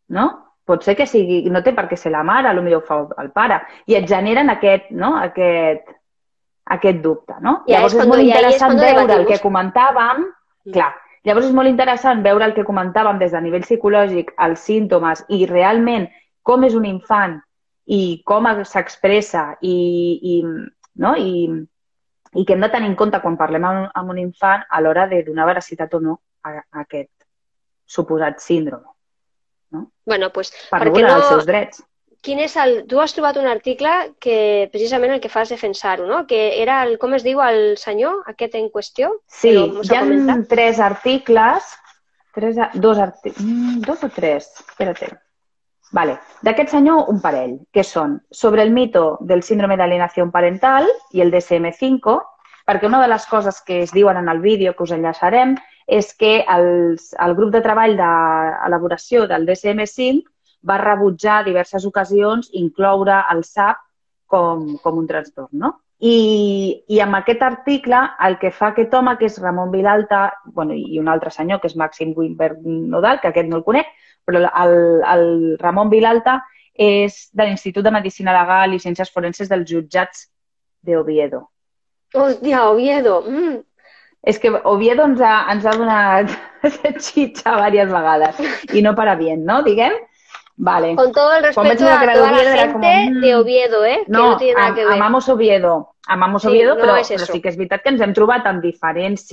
[0.08, 0.54] no?
[0.66, 3.30] Pot ser que sigui, no té per què ser la mare, potser ho fa el
[3.30, 3.60] pare.
[3.86, 5.12] I et generen aquest, no?
[5.22, 5.84] aquest,
[6.64, 7.60] aquest dubte, no?
[7.68, 10.24] Ja Llavors és és, molt i interessant veure el que comentàvem,
[10.72, 10.88] clar,
[11.22, 15.44] llavors és molt interessant veure el que comentàvem des de nivell psicològic, els símptomes i
[15.46, 16.08] realment
[16.46, 17.38] com és un infant
[17.86, 19.76] i com s'expressa i,
[20.34, 20.36] i,
[21.02, 21.14] no?
[21.18, 21.48] I,
[22.36, 25.06] i que hem de tenir en compte quan parlem amb, amb un infant a l'hora
[25.10, 27.12] de donar veracitat o no a, a aquest
[27.86, 28.88] suposat síndrome,
[30.06, 31.82] Bueno, pues, per per què vulnerar no, els seus drets.
[32.26, 32.76] quin és el...
[32.90, 36.24] Tu has trobat un article que precisament el que fa és defensar-ho, no?
[36.30, 39.12] Que era, el, com es diu el senyor, aquest en qüestió?
[39.30, 40.46] Sí, hi ha comentat?
[40.50, 41.74] tres articles,
[42.34, 45.12] tres, dos, arti mm, dos o tres, espérate.
[45.92, 46.18] Vale.
[46.42, 51.30] D'aquest senyor, un parell, que són sobre el mito del síndrome d'alienació parental i el
[51.32, 52.16] DSM-5,
[52.66, 55.54] perquè una de les coses que es diuen en el vídeo, que us enllaçarem,
[55.86, 60.26] és que els, el grup de treball d'elaboració del DSM-5
[60.66, 63.82] va rebutjar diverses ocasions incloure el SAP
[64.26, 65.76] com, com un trastorn, no?
[66.02, 70.74] I, I amb aquest article el que fa aquest home, que és Ramon Vilalta, bueno,
[70.76, 73.88] i un altre senyor, que és Màxim Wimberg Nodal, que aquest no el conec,
[74.26, 75.26] però el, el
[75.60, 76.40] Ramon Vilalta
[76.76, 80.26] és de l'Institut de Medicina Legal i Ciències Forenses dels jutjats
[80.84, 81.46] d'Oviedo.
[82.14, 83.22] Hòstia, Oviedo!
[83.26, 83.62] Mm.
[84.26, 86.32] És que Oviedo ens ha, ens ha donat
[87.06, 88.42] xitxa varias vegades
[88.74, 89.62] i no para bien, no?
[89.62, 89.94] Diguem?
[90.56, 90.94] Vale.
[90.96, 93.84] Con todo el respeto a era toda la d'Oviedo era gente com, mm, de Oviedo,
[93.84, 94.02] ¿eh?
[94.04, 94.94] que No, no tiene nada que ver.
[94.94, 98.00] amamos Oviedo, amamos Sí, Oviedo, no però, és però sí que és veritat que ens
[98.00, 99.26] hem trobat en diferents,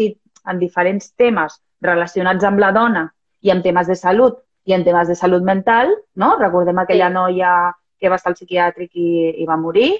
[0.45, 3.08] en diferents temes relacionats amb la dona
[3.41, 6.36] i amb temes de salut i en temes de salut mental, no?
[6.39, 7.13] Recordem aquella Sí.
[7.13, 7.54] noia
[7.99, 9.93] que va estar al psiquiàtric i, i va morir.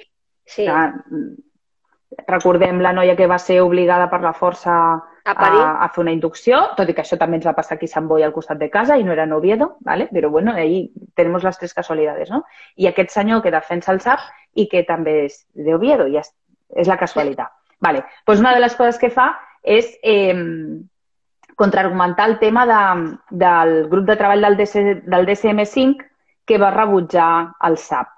[0.44, 5.88] Sí, Que, recordem la noia que va ser obligada per la força a a, a
[5.88, 8.22] fer una inducció, tot i que això també ens va passar aquí a Sant Boi
[8.22, 10.06] al costat de casa i no era en Oviedo, ¿vale?
[10.12, 12.44] però bueno, ahí tenemos las tres casualidades, no?
[12.76, 14.20] I aquest senyor que defensa el SAP
[14.54, 16.34] i que també és de Oviedo, ja és,
[16.76, 17.48] és la casualitat.
[17.80, 18.04] Vale.
[18.26, 20.36] Pues una de les coses que fa és eh,
[21.56, 26.04] contraargumentar el tema de, del grup de treball del, DC, del DSM-5
[26.44, 28.08] que va rebutjar el SAP,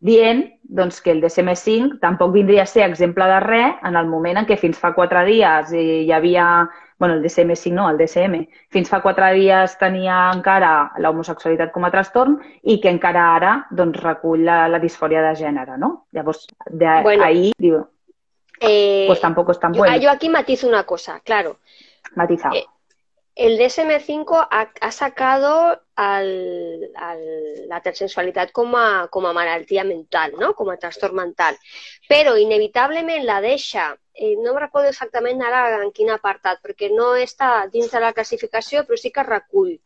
[0.00, 4.38] dient doncs, que el DSM-5 tampoc vindria a ser exemple de res en el moment
[4.38, 8.90] en què fins fa quatre dies hi havia, bueno, el DSM-5 no, el DSM, fins
[8.90, 14.44] fa quatre dies tenia encara l'homosexualitat com a trastorn i que encara ara doncs, recull
[14.46, 16.06] la, la disfòria de gènere, no?
[16.12, 17.24] Llavors, de, Bueno.
[17.24, 17.84] ahí, diu,
[18.60, 19.96] Eh, pues tampoco es tan bueno.
[19.98, 21.58] yo aquí matizo una cosa, claro.
[22.16, 22.56] Matizado.
[22.56, 22.66] eh,
[23.38, 25.52] El DSM-5 ha, sacado
[25.94, 30.54] la transsexualitat com a, a mental, no?
[30.58, 31.54] com a trastorn mental.
[32.10, 37.14] Però inevitablement la deixa, eh, no me recordo exactament ara en quin apartat, perquè no
[37.14, 39.78] està dins de la classificació, però sí que recull.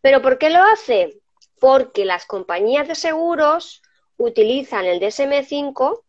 [0.00, 1.20] ¿Pero por qué lo hace?
[1.60, 3.82] Porque las compañías de seguros
[4.16, 6.02] utilizan el DSM-5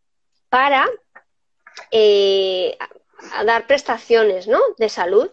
[0.48, 0.88] para
[1.92, 2.78] eh,
[3.46, 4.62] dar prestaciones no?
[4.78, 5.30] de salud.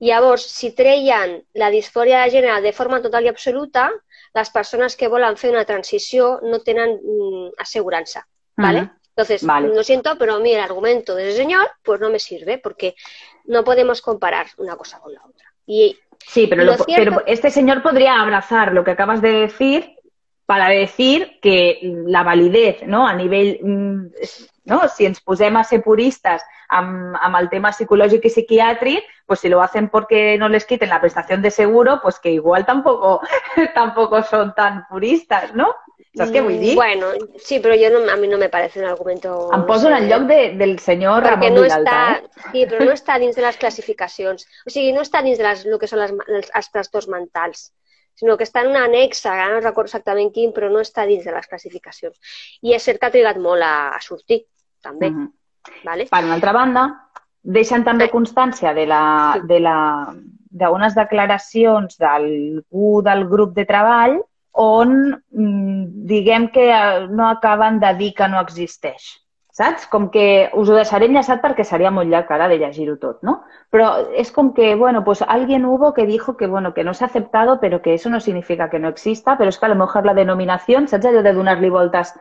[0.00, 3.90] Llavors, si treien la disfòria de gènere de forma total i absoluta,
[4.34, 7.50] les persones que volen fer una transició no tenen mm.
[8.56, 8.90] ¿vale?
[9.16, 9.68] Entonces, Vale.
[9.68, 12.96] lo siento, pero a mí el argumento de ese señor pues no me sirve porque
[13.44, 15.52] no podemos comparar una cosa con la otra.
[15.66, 19.30] Y Sí, pero, Lo lo- cierto- pero este señor podría abrazar lo que acabas de
[19.30, 19.94] decir
[20.46, 23.06] para decir que la validez, no?
[23.06, 24.06] a nivell, mm,
[24.64, 24.88] no?
[24.88, 29.48] si ens posem a ser puristes amb, amb el tema psicològic i psiquiàtric, pues si
[29.48, 33.20] lo hacen porque no les quiten la prestación de seguro, pues que igual tampoco,
[33.74, 35.74] tampoco son tan puristas, ¿no?
[36.14, 36.74] Saps què vull dir?
[36.74, 37.06] Mm, Bueno,
[37.42, 39.50] sí, pero yo no, a mí no me parece un argumento...
[39.52, 42.50] em poso en el lloc de, del senyor perquè Ramon no Vilalta, està, eh?
[42.52, 44.46] sí, però no està dins de les classificacions.
[44.62, 47.64] O sigui, no està dins de les, el que són les, els, els trastorns mentals,
[48.14, 51.26] sinó que està en una anexa, ara no recordo exactament quin, però no està dins
[51.26, 52.36] de les classificacions.
[52.62, 54.44] I és cert que ha trigat molt a, a sortir,
[54.86, 55.10] també.
[55.10, 55.32] Mhm.
[55.84, 56.06] Vale?
[56.10, 56.84] Per una altra banda,
[57.44, 59.02] deixen també constància de la,
[59.44, 59.78] de la,
[60.54, 64.20] d'unes declaracions d'algú del grup de treball
[64.54, 69.18] on mm, diguem que eh, no acaben de dir que no existeix.
[69.54, 69.86] Saps?
[69.86, 73.36] Com que us ho deixaré enllaçat perquè seria molt llarg ara de llegir-ho tot, ¿no?
[73.70, 77.04] Però és com que, bueno, pues alguien hubo que dijo que, bueno, que no se
[77.04, 79.76] ha aceptado, pero que eso no significa que no exista, pero es que a lo
[79.76, 82.16] mejor la denominación, saps allò de donar-li voltes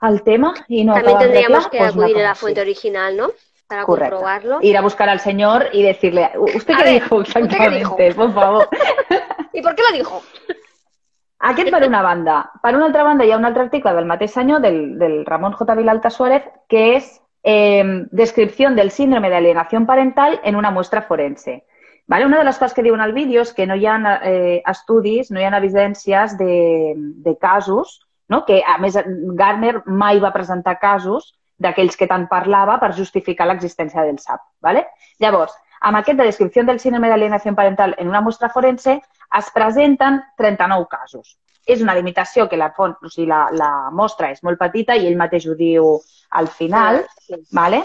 [0.00, 1.70] al tema i no También tendríamos clar?
[1.70, 2.40] que Pues acudir a la así.
[2.40, 3.30] fuente original, ¿no?
[3.68, 4.16] Para Correcto.
[4.16, 4.58] comprobarlo.
[4.62, 7.78] Ir a buscar al señor y decirle, ¿usted A qué ver, dijo ¿usted qué exactamente?
[8.08, 8.16] dijo?
[8.16, 8.68] Por favor.
[9.52, 10.22] ¿Y por qué lo dijo?
[11.42, 12.50] Aquest per una banda.
[12.62, 15.52] Per una altra banda, hi ha un altre article del mateix senyor, del, del Ramon
[15.52, 15.74] J.
[15.74, 21.64] Vilalta Suárez, que és eh, descripción del síndrome de alienación parental en una muestra forense.
[22.06, 22.26] ¿Vale?
[22.26, 25.30] Una de les coses que diuen al vídeo és que no hi ha eh, estudis,
[25.30, 28.44] no hi ha evidències de, de casos, no?
[28.46, 28.96] que a més
[29.38, 34.40] Gardner mai va presentar casos d'aquells que tant parlava per justificar l'existència del SAP.
[34.64, 34.86] ¿vale?
[35.20, 39.00] Llavors, amb aquest de descripció del síndrome de alienación parental en una muestra forense
[39.38, 41.36] es presenten 39 casos.
[41.66, 45.04] És una limitació que la, font, o sigui, la, la mostra és molt petita i
[45.06, 45.98] ell mateix ho diu
[46.30, 47.36] al final, Sí.
[47.52, 47.84] ¿vale?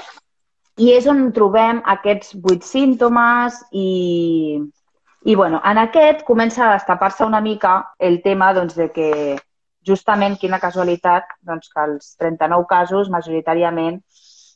[0.78, 4.60] i és on trobem aquests vuit símptomes i,
[5.24, 9.10] i bueno, en aquest comença a destapar-se una mica el tema doncs, de que
[9.86, 14.02] justament, quina casualitat, doncs, que els 39 casos majoritàriament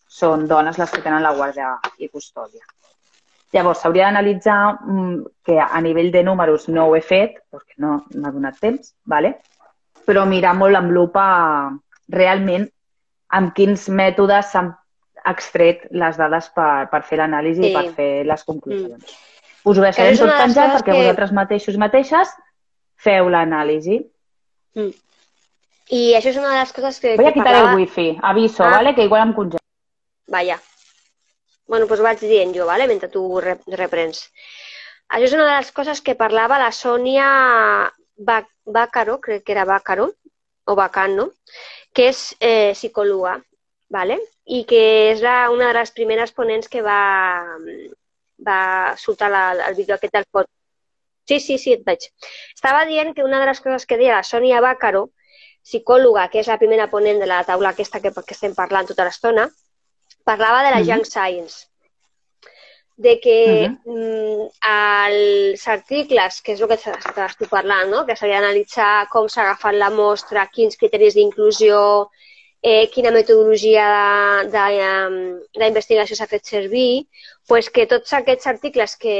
[0.10, 2.66] són dones les que tenen la guàrdia i custòdia.
[3.54, 8.04] Llavors, s'hauria d'analitzar mm, que a nivell de números no ho he fet, perquè no
[8.16, 9.38] m'ha donat temps, ¿vale?
[10.10, 11.24] però mirar molt amb lupa
[12.10, 12.64] realment
[13.38, 14.72] amb quins mètodes s'han
[15.30, 17.70] extret les dades per, per fer l'anàlisi Sí.
[17.70, 19.12] i per fer les conclusions.
[19.66, 22.32] Us ho deixarem tot penjat perquè que- vosaltres mateixos mateixes
[22.98, 24.00] feu l'anàlisi.
[24.76, 24.90] Mm.
[25.90, 27.72] I això és una de les coses que, Voy a quitar parlava...
[27.72, 28.70] el wifi, aviso, Ah.
[28.78, 28.94] ¿vale?
[28.96, 29.64] Que igual em congelo.
[30.28, 30.60] Vaya.
[31.68, 32.88] Bueno, doncs vaig dient jo, vale?
[32.88, 34.28] mentre tu re- reprens.
[35.10, 37.26] Això és una de les coses que parlava la Sònia
[38.66, 40.12] Bàcaro, crec que era Bàcaro,
[40.70, 41.32] o Bacano,
[41.94, 43.40] que és eh, psicòloga,
[43.90, 44.20] vale?
[44.46, 47.46] i que és la, una de les primeres ponents que va,
[48.46, 50.48] va surtar la, el vídeo aquest del pot.
[51.30, 52.08] Sí, sí, sí, et veig.
[52.56, 55.10] Estava dient que una de les coses que deia la Sònia Bàcaro,
[55.64, 59.06] psicòloga, que és la primera ponent de la taula aquesta que, que estem parlant tota
[59.08, 59.50] l'estona,
[60.24, 60.88] parlava de la Mhm.
[60.90, 61.68] junk science.
[62.98, 68.06] De que mm, els articles, que és el que tu parlant, no?
[68.06, 72.10] que s'havia d'analitzar com s'ha agafat la mostra, quins criteris d'inclusió,
[72.62, 73.86] eh, quina metodologia
[74.44, 75.16] de- de, em,
[75.56, 77.08] d'investigació s'ha fet servir,
[77.48, 79.16] pues que tots aquests articles que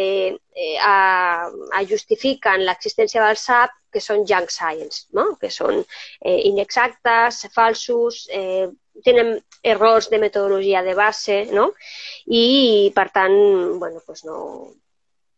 [0.56, 5.38] eh, a, a justifiquen l'existència del SAP, que són junk science, no?
[5.42, 5.80] que són
[6.22, 8.68] eh, inexactes, falsos, eh,
[9.04, 11.72] tenen errors de metodologia de base, no?
[12.28, 13.34] i per tant,
[13.80, 14.70] bueno, pues no,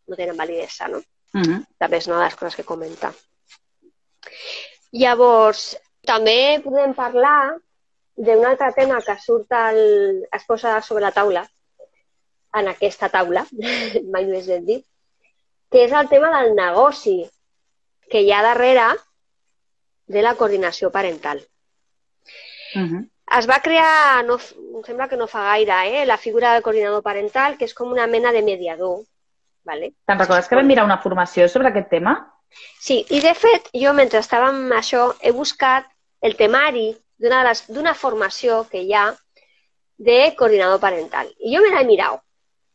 [0.06, 1.00] no tenen validesa, no?
[1.32, 1.62] Mhm.
[1.80, 3.08] també és una de les coses que comenta.
[4.92, 5.62] Llavors,
[6.04, 7.54] també podem parlar
[8.16, 9.78] d'un altre tema que surt al,
[10.32, 11.44] es posa sobre la taula,
[12.54, 13.46] en aquesta taula,
[14.12, 14.84] mai més ben dit,
[15.72, 17.22] que és el tema del negoci
[18.12, 18.90] que hi ha darrere
[20.12, 21.40] de la coordinació parental.
[22.74, 23.08] Mhm.
[23.38, 27.02] Es va crear, no, em sembla que no fa gaire, eh, la figura del coordinador
[27.02, 29.06] parental, que és com una mena de mediador.
[29.64, 29.92] Vale?
[30.04, 32.16] Te'n recordes que vam mirar una formació sobre aquest tema?
[32.80, 35.86] Sí, i de fet, jo mentre estava amb això he buscat
[36.20, 36.90] el temari
[37.22, 39.06] d'una formació que hi ha
[39.96, 41.28] de coordinador parental.
[41.38, 42.22] I jo me l'he mirat,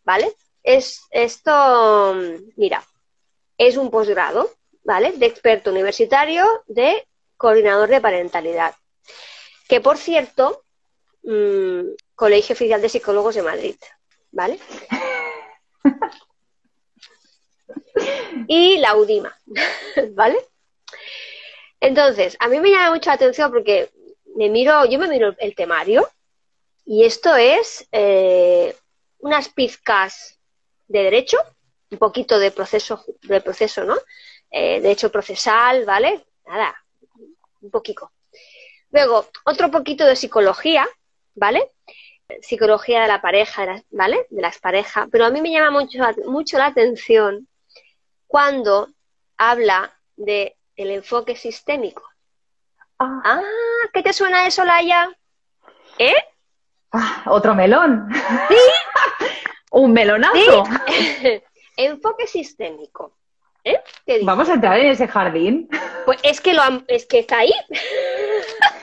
[0.06, 0.32] ¿vale?
[0.64, 2.16] Es, esto,
[2.56, 2.84] mira,
[3.58, 4.50] es un posgrado,
[4.84, 5.12] ¿vale?
[5.14, 7.06] De experto universitario de
[7.36, 8.76] coordinador de parentalidad.
[9.68, 10.64] Que, por cierto,
[11.24, 11.82] mm,
[12.16, 13.76] Colegio Oficial de Psicólogos de Madrid,
[14.32, 14.60] ¿vale?
[18.48, 19.38] y la UDIMA,
[20.12, 20.38] ¿vale?
[21.80, 23.92] Entonces, a mí me llama mucho la atención porque
[24.38, 26.08] me miro, yo me miro el temario
[26.86, 28.76] y esto es eh,
[29.18, 30.40] unas pizcas
[30.88, 31.38] de derecho,
[31.90, 33.96] un poquito de proceso, de proceso, ¿no?
[34.52, 36.24] Eh, derecho procesal, ¿vale?
[36.46, 36.76] Nada,
[37.62, 38.12] un poquito.
[38.92, 40.88] Luego, otro poquito de psicología,
[41.34, 41.72] ¿vale?
[42.42, 44.28] Psicología de la pareja, de ¿vale?
[44.30, 45.08] De las parejas.
[45.12, 45.98] Pero a mí me llama mucho,
[46.28, 47.48] mucho la atención
[48.28, 48.90] cuando
[49.36, 52.04] habla de el enfoque sistémico.
[53.00, 53.42] Ah, Ah,
[53.94, 55.10] ¿qué te suena eso, Laia?
[56.00, 56.16] ¿Eh?
[56.94, 58.08] ah, otro melón.
[59.72, 60.64] Un melonazo.
[61.78, 63.14] enfoque sistémico.
[63.64, 63.80] ¿Eh?
[64.24, 65.70] Vamos a entrar en ese jardín.
[66.06, 67.54] Pues es que lo han- es que está ahí.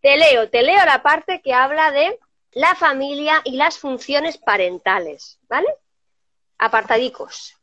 [0.00, 2.18] te leo, te leo la parte que habla de
[2.52, 5.68] la familia y las funciones parentales, ¿vale?
[6.58, 7.54] Apartadicos.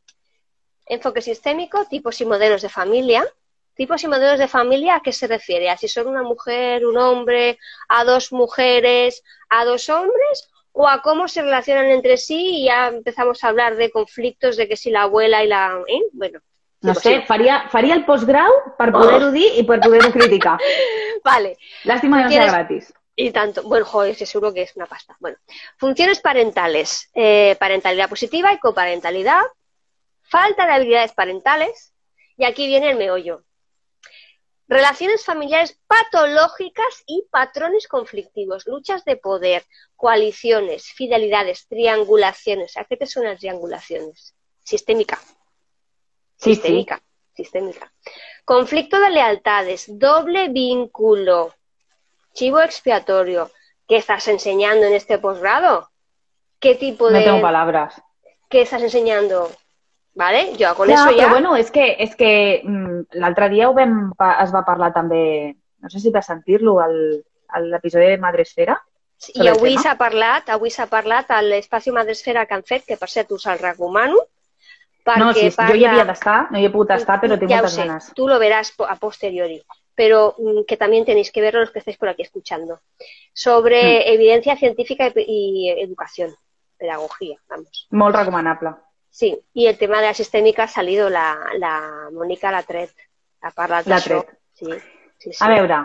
[0.86, 3.24] Enfoque sistémico, tipos y modelos de familia.
[3.74, 5.68] Tipos y modelos de familia, ¿a qué se refiere?
[5.70, 7.58] ¿A si son una mujer, un hombre,
[7.88, 10.48] a dos mujeres, a dos hombres?
[10.72, 12.58] ¿O a cómo se relacionan entre sí?
[12.62, 15.78] Y ya empezamos a hablar de conflictos, de que si la abuela y la...
[15.88, 16.00] ¿eh?
[16.12, 16.40] Bueno.
[16.82, 20.58] No tipos sé, y- faria el postgrau per poder-ho dir i per poder-ho criticar.
[21.24, 21.56] Vale.
[21.84, 22.94] Lástima de no ser ¿Quieres- gratis.
[23.16, 25.16] Y tanto, bueno, joder, que seguro que es una pasta.
[25.20, 25.36] Bueno,
[25.78, 29.40] funciones parentales, eh, parentalidad positiva y coparentalidad,
[30.22, 31.94] falta de habilidades parentales,
[32.36, 33.44] y aquí viene el meollo.
[34.66, 42.76] Relaciones familiares patológicas y patrones conflictivos, luchas de poder, coaliciones, fidelidades, triangulaciones.
[42.76, 44.34] ¿A qué te suenan triangulaciones?
[44.62, 45.18] Sistémica.
[46.36, 46.54] Sí, sí.
[46.54, 47.02] Sistémica.
[47.34, 47.92] Sistémica.
[48.44, 51.54] Conflicto de lealtades, doble vínculo,
[52.32, 53.50] chivo expiatorio.
[53.86, 55.90] ¿Qué estás enseñando en este posgrado?
[56.58, 57.24] ¿Qué tipo No de...
[57.24, 58.00] tengo palabras.
[58.48, 59.50] ¿Qué estás ensenyando?
[60.14, 60.52] ¿Vale?
[60.58, 61.28] Jo con Ja, eso però ja...
[61.30, 65.90] bueno, és que, és que mm, l'altre dia ho vam, es va parlar també, no
[65.90, 68.76] sé si vas sentir-lo, al- a l'episodi de Madresfera.
[69.34, 73.08] I avui s'ha parlat, avui s'ha parlat a l'espai Madresfera que han fet, que per
[73.08, 74.18] cert us el recomano,
[75.04, 75.70] perquè No, sí, parla...
[75.72, 78.12] jo hi havia d'estar, no hi he pogut estar, però tinc lo moltes sé, ganes.
[78.14, 79.62] tú lo verás a posteriori,
[79.94, 82.80] pero mm, que también tenéis que verlo los que estáis por aquí escuchando.
[83.32, 84.12] Sobre Mm.
[84.14, 86.34] evidencia científica y, y educación,
[86.78, 87.86] pedagogía, vamos.
[87.90, 88.74] Molt recomanable.
[89.14, 92.90] Sí, y el tema de la sistémica ha salido la, la Mónica Latret,
[93.46, 94.16] a parlar d'això.
[94.16, 94.32] Latret.
[94.58, 94.66] Sí,
[95.22, 95.38] sí, sí.
[95.38, 95.76] A veure,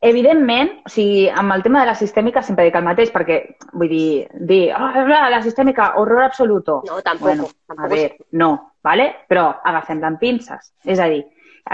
[0.00, 3.36] evidentment, o sigui, amb el tema de la sistèmica sempre dic el mateix, perquè,
[3.76, 4.06] vull dir,
[4.48, 6.78] dir, oh, la sistèmica, horror absoluto.
[6.88, 7.28] No, tampoco.
[7.28, 9.10] Bueno, tampoco a ver, no, ¿vale?
[9.28, 10.72] Però agafem-la amb pinces.
[10.88, 11.26] És a dir,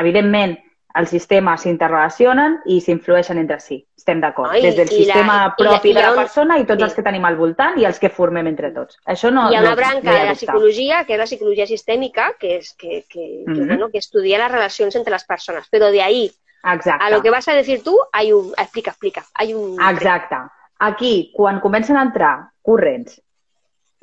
[0.02, 0.59] evidentment,
[0.95, 3.86] els sistemes s'interrelacionen i s'influeixen entre si.
[3.97, 4.53] Estem d'acord.
[4.53, 6.84] Des del i la- sistema i la- propi i de la persona i tots sí.
[6.84, 8.97] els que tenim al voltant i els que formem entre tots.
[9.07, 11.18] Això no, Hi ha no, una branca no hi ha de la psicologia, que es
[11.18, 13.66] la psicología sistémica, que es que, que, que, Ujú.
[13.66, 15.66] bueno, que estudia las relaciones entre las personas.
[15.70, 16.32] Pero de ahí
[16.64, 17.05] Exacte.
[17.05, 18.53] a lo que vas a decir tú, hay un...
[18.57, 19.24] Explica, explica.
[19.34, 19.76] Hay un...
[19.91, 20.36] Exacte.
[20.80, 23.20] Aquí, quan comencen a entrar corrents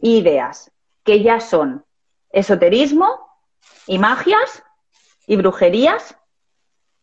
[0.02, 0.70] i idees
[1.04, 1.84] que ya son
[2.32, 3.08] esoterismo
[3.88, 4.62] y magias
[5.26, 6.18] y brujerías,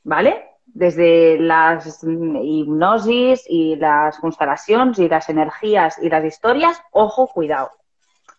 [0.05, 0.49] ¿vale?
[0.67, 7.71] Desde las hipnosis y las constelacions i les energies i les històries, ojo, cuidado,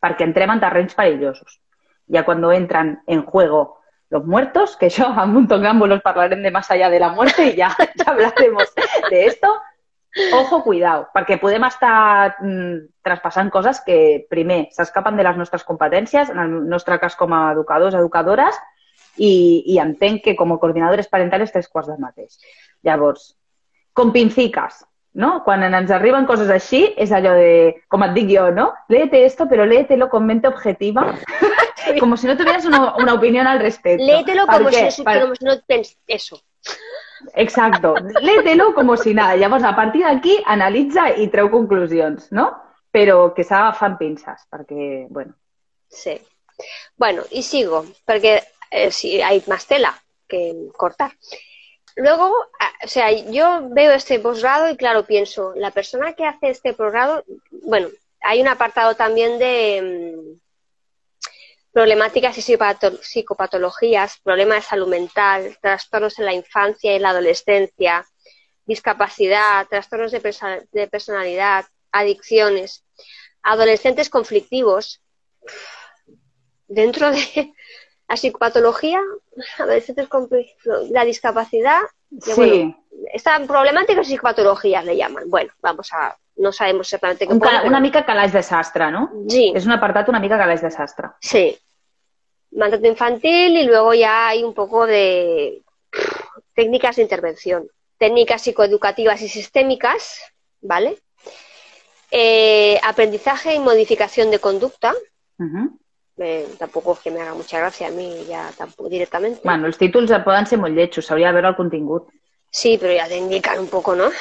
[0.01, 1.61] perquè entrem en terrenys perillosos.
[2.07, 6.69] Ya cuando entran en juego los muertos, que yo a un los parlarem de más
[6.71, 8.73] allá de la muerte y ya, ya hablaremos
[9.09, 9.47] de esto,
[10.33, 16.29] ojo, cuidado, perquè podem estar mm, traspassant coses que, primer, s'escapen de les nostres competències,
[16.29, 17.15] en el nostre cas
[19.17, 22.39] i, i entenc que com a coordinadores parentales tres quarts del mateix.
[22.83, 23.35] Llavors,
[23.93, 24.83] com pinciques,
[25.13, 25.43] no?
[25.45, 28.71] Quan ens arriben coses així, és allò de, com et dic jo, no?
[28.89, 31.13] Léete esto, pero léetelo con mente objetiva,
[31.99, 34.03] como si no tuvieras una, una opinión al respecto.
[34.03, 36.41] Léetelo como si, Per- como si no tens eso.
[37.35, 37.95] Exacto.
[38.21, 39.35] Léetelo como si nada.
[39.35, 42.49] Llavors, a partir d'aquí, analitza i treu conclusions, no?
[42.93, 45.33] Però que amb pinces, perquè, bueno,
[45.93, 46.19] Sí.
[46.97, 48.43] Bueno, y sigo, porque
[48.73, 51.11] eh, sí, hay más tela que cortar.
[51.95, 56.49] Luego, ah, o sea, yo veo este posgrado y claro, pienso, la persona que hace
[56.49, 57.89] este posgrado, bueno,
[58.21, 60.41] hay un apartado también de mm,
[61.71, 68.05] problemáticas y psicopato- psicopatologías, problemas de salud mental, trastornos en la infancia y la adolescencia,
[68.65, 72.83] discapacidad, trastornos de personalidad, adicciones,
[73.43, 75.01] adolescentes conflictivos.
[76.67, 77.53] Dentro de
[78.07, 79.01] la psicopatología,
[79.57, 80.53] adolescentes confli-
[80.89, 81.81] la discapacidad,
[82.19, 82.77] sí, bueno,
[83.13, 85.29] esta problemática de psicopatologías le llaman.
[85.29, 89.09] Bueno, vamos a, no sabemos exactamente qué un una mica calaix de sastre, no?
[89.27, 89.51] Sí.
[89.55, 91.07] És un apartat una mica calaix de sastre.
[91.21, 91.57] Sí.
[92.51, 95.63] Maltrato infantil y luego ya hay un poco de
[96.53, 97.67] técnicas de intervención.
[97.97, 100.19] Técnicas psicoeducativas y sistémicas,
[100.61, 100.99] ¿vale?
[102.11, 104.93] Eh, aprendizaje y modificación de conducta.
[105.39, 105.69] Uh
[106.17, 109.41] Eh, tampoco es que me haga mucha gracia a mí ya tampoco directamente.
[109.43, 112.11] Bueno, els títols poden ser molt lletjos, s'hauria de veure el contingut.
[112.49, 114.11] Sí, pero ya te indican un poco, ¿no?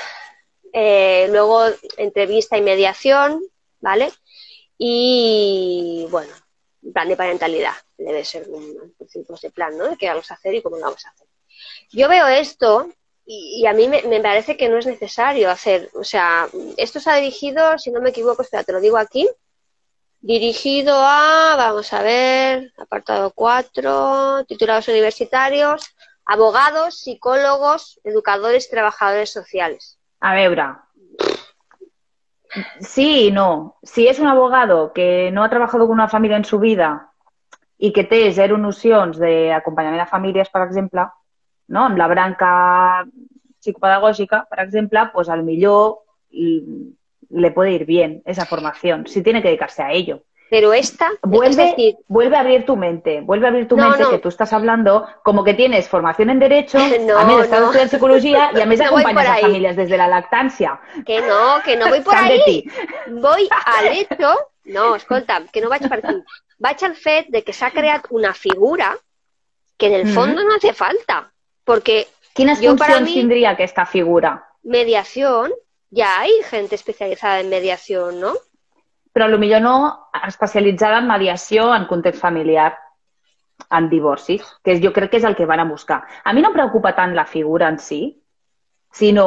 [0.73, 1.67] Eh, luego,
[1.99, 3.43] entrevista y mediación,
[3.81, 4.11] ¿vale?
[4.79, 6.33] Y, bueno,
[6.95, 7.75] plan de parentalidad.
[7.99, 9.89] Debe ser un tipo de plan, ¿no?
[9.89, 11.27] De qué vamos a hacer y cómo lo vamos a hacer.
[11.91, 12.89] Yo veo esto
[13.27, 17.01] y, y a mí me, me parece que no es necesario hacer, o sea, esto
[17.01, 19.29] se ha dirigido, si no me equivoco, espera, te lo digo aquí,
[20.23, 25.95] dirigido a, vamos a ver, apartado 4, titulados universitarios,
[26.25, 29.99] abogados, psicólogos, educadores y trabajadores sociales.
[30.21, 30.65] A veure,
[32.81, 33.77] sí y no.
[33.83, 37.09] Si és un abogado que no ha trabajado con una família en su vida
[37.83, 41.03] i que té zero nocions d'acompanyament a famílies, per exemple,
[41.67, 41.89] no?
[41.99, 43.05] la branca
[43.59, 46.95] psicopedagógica, per exemple, pues al millor y-
[47.33, 50.23] le puede ir bien esa formación, si tiene que dedicarse a ello.
[50.51, 53.89] Pero esta, es Vuelve, decir, vuelve a abrir tu mente, vuelve a abrir tu No,
[53.89, 54.11] mente no.
[54.11, 56.77] que tú estás hablando como que tienes formación en Derecho,
[57.09, 57.67] No, a més estás no.
[57.69, 59.43] estudiant Psicología y a voy acompanyes por a ahí.
[59.43, 60.79] famílies des de la lactància.
[61.07, 62.41] que no, que no voy por de ahí.
[62.45, 62.69] ti.
[63.09, 64.35] Voy al hecho,
[64.67, 66.23] no, escolta, que no vaig per aquí.
[66.59, 68.95] Vaig al fet de que s'ha creat una figura
[69.79, 71.33] que en el fondo no hace falta,
[71.65, 74.45] porque Quines para funcions mi- tindria aquesta figura?
[74.63, 75.51] mediación,
[75.93, 78.33] ya hay gente especializada en mediación, ¿no?
[79.13, 82.79] Però potser no especialitzada en mediació en context familiar,
[83.71, 86.01] en divorcis, que és, jo crec que és el que van a buscar.
[86.25, 88.01] A mi no em preocupa tant la figura en si,
[88.91, 89.27] sinó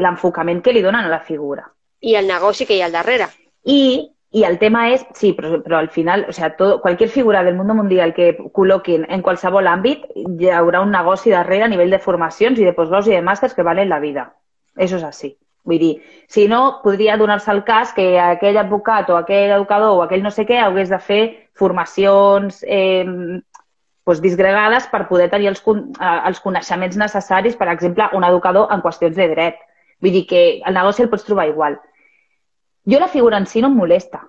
[0.00, 1.68] l'enfocament que li donen a la figura.
[2.00, 3.26] Y el negoci que hi ha al darrere.
[3.62, 7.42] Y, y el tema es, sí, pero, pero al final, o sea, todo, cualquier figura
[7.44, 11.92] del mundo mundial que col·loquin en qualsevol àmbit, hi haurà un negoci darrere a nivell
[11.92, 14.30] de formacions i de postgraus i de màsters que valen la vida.
[14.76, 15.36] Eso és així.
[15.68, 15.92] Vull dir,
[16.32, 20.32] si no, podria donar-se el cas que aquell advocat o aquell educador o aquell no
[20.32, 21.22] sé què hagués de fer
[21.60, 23.04] formacions eh,
[24.08, 28.80] doncs disgregades per poder tenir els, eh, els coneixements necessaris, per exemple, un educador en
[28.80, 29.60] qüestions de dret.
[30.00, 31.76] Vull dir que el negoci el pots trobar igual.
[32.88, 34.22] Jo la figura en si no em molesta.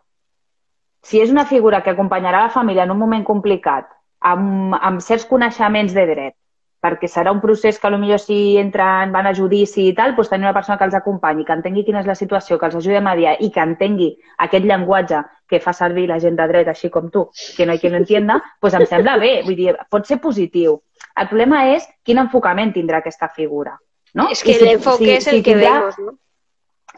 [1.01, 3.87] Si és una figura que acompanyarà la família en un moment complicat,
[4.19, 6.35] amb, amb certs coneixements de dret,
[6.81, 10.45] perquè serà un procés que potser si entren, van a judici i tal, doncs tenir
[10.47, 13.01] una persona que els acompanyi, que entengui quina és la situació, que els ajudi a
[13.01, 17.09] mediar i que entengui aquest llenguatge que fa servir la gent de dret, així com
[17.09, 17.27] tu,
[17.57, 19.41] que no hi qui no entienda, doncs em sembla bé.
[19.43, 20.79] Vull dir, pot ser positiu.
[21.19, 23.77] El problema és quin enfocament tindrà aquesta figura.
[24.13, 24.29] No?
[24.31, 26.13] Es que si- el enfoque si- es el si que tindrà- vemos, ¿no?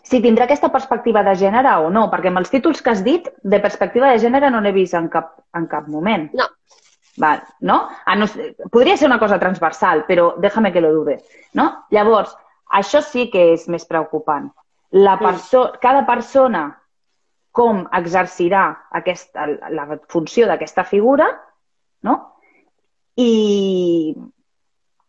[0.04, 3.28] si tindrà aquesta perspectiva de gènere o no, perquè amb els títols que has dit,
[3.42, 6.30] de perspectiva de gènere no n'he vist en cap, en cap moment.
[6.34, 6.46] No.
[7.18, 7.90] Val, no?
[8.06, 11.20] A no ser- podria ser una cosa transversal, però déjame que lo dude.
[11.54, 11.86] No?
[11.92, 12.36] Llavors,
[12.72, 14.50] això sí que és més preocupant.
[14.92, 16.78] La perso cada persona
[17.52, 21.28] com exercirà aquesta, la funció d'aquesta figura,
[22.04, 22.16] no?
[23.16, 24.16] I,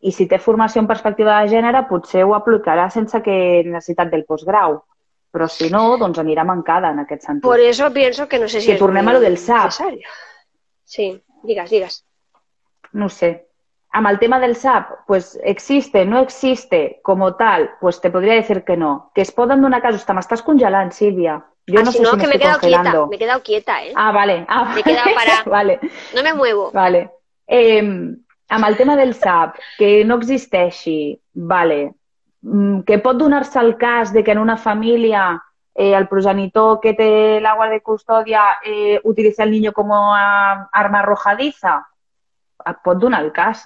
[0.03, 4.25] i si té formació en perspectiva de gènere, potser ho aplicarà sense que necessitat del
[4.27, 4.81] postgrau.
[5.33, 7.43] Però si no, doncs anirà mancada en aquest sentit.
[7.47, 9.65] Por eso pienso que no sé si Que tornem a lo del SAP.
[9.71, 10.09] necesario.
[10.85, 12.05] Sí, digas, digas.
[12.93, 13.49] no sé.
[13.95, 18.64] Amb el tema del SAP, pues existe, no existe como tal, pues te podría decir
[18.64, 19.11] que no.
[19.14, 21.38] Que es poden donar casos, te m'estàs congelant, Sílvia.
[21.68, 23.07] Jo Ah, no si sé no, si que me he quedado quieta, congelando.
[23.09, 23.93] me he quedado quieta, ¿eh?
[23.95, 24.47] Ah, vale.
[24.49, 25.43] Ah, Me he quedado parada.
[25.45, 25.78] vale,
[26.14, 26.70] No me muevo.
[26.72, 27.11] vale.
[27.47, 27.82] Eh,
[28.49, 31.95] amb el tema del SAP, que no existeixi, vale.
[32.43, 35.40] Mm, que pot donar-se el cas de que en una família
[35.75, 40.68] eh, el progenitor que té la guardia de custòdia eh, utilitza el niño com a
[40.73, 41.81] arma arrojadiza?
[42.66, 43.64] Et pot donar el cas.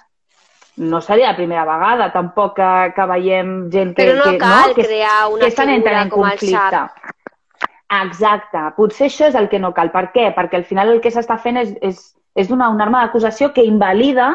[0.77, 4.69] No seria la primera vegada, tampoc que, que veiem gent que, Però no que, cal
[4.69, 6.37] no, que, crear una que figura en com el.
[6.37, 7.13] SAP.
[7.97, 8.61] Exacte.
[8.75, 9.89] Potser això és el que no cal.
[9.93, 10.27] Per què?
[10.35, 12.01] Perquè al final el que s'està fent és, és,
[12.35, 14.33] és donar una arma d'acusació que invalida,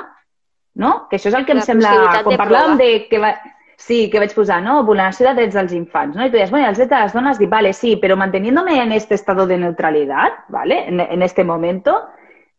[0.75, 1.07] no?
[1.11, 1.93] Que això és el que La em sembla...
[2.25, 2.81] Quan de parlàvem prova.
[2.81, 3.35] de que va...
[3.83, 4.77] Sí, que vaig posar, no?
[4.87, 6.23] Vulneració de drets dels infants, no?
[6.25, 8.93] I tu deies, bueno, els drets de les dones, dic, vale, sí, però manteniéndome en
[8.93, 10.85] este estado de neutralidad, ¿vale?
[10.89, 11.97] En, en este momento,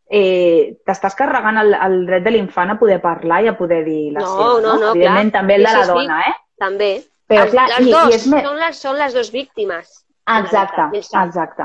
[0.10, 4.12] eh, t'estàs carregant el, el dret de l'infant a poder parlar i a poder dir
[4.14, 5.40] la No, seva, no, no, Evidentment, clar.
[5.40, 6.34] també el de la sí, dona, eh?
[6.66, 6.92] També.
[7.32, 10.06] Però, clar, las i- i dos, és me- son, las, son las dos víctimes.
[10.40, 11.64] Exacte, exacte.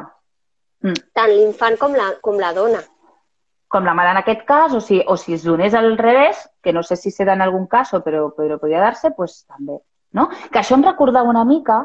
[0.86, 0.94] Mm.
[1.18, 2.78] Tant l'infant com la, com la dona.
[3.68, 6.72] Com la mare en aquest cas, o si, o si es donés al revés, que
[6.72, 9.76] no sé si se da en algun cas, però, però podria dar-se, pues, també.
[10.16, 10.28] No?
[10.50, 11.82] Que això em recordava una mica,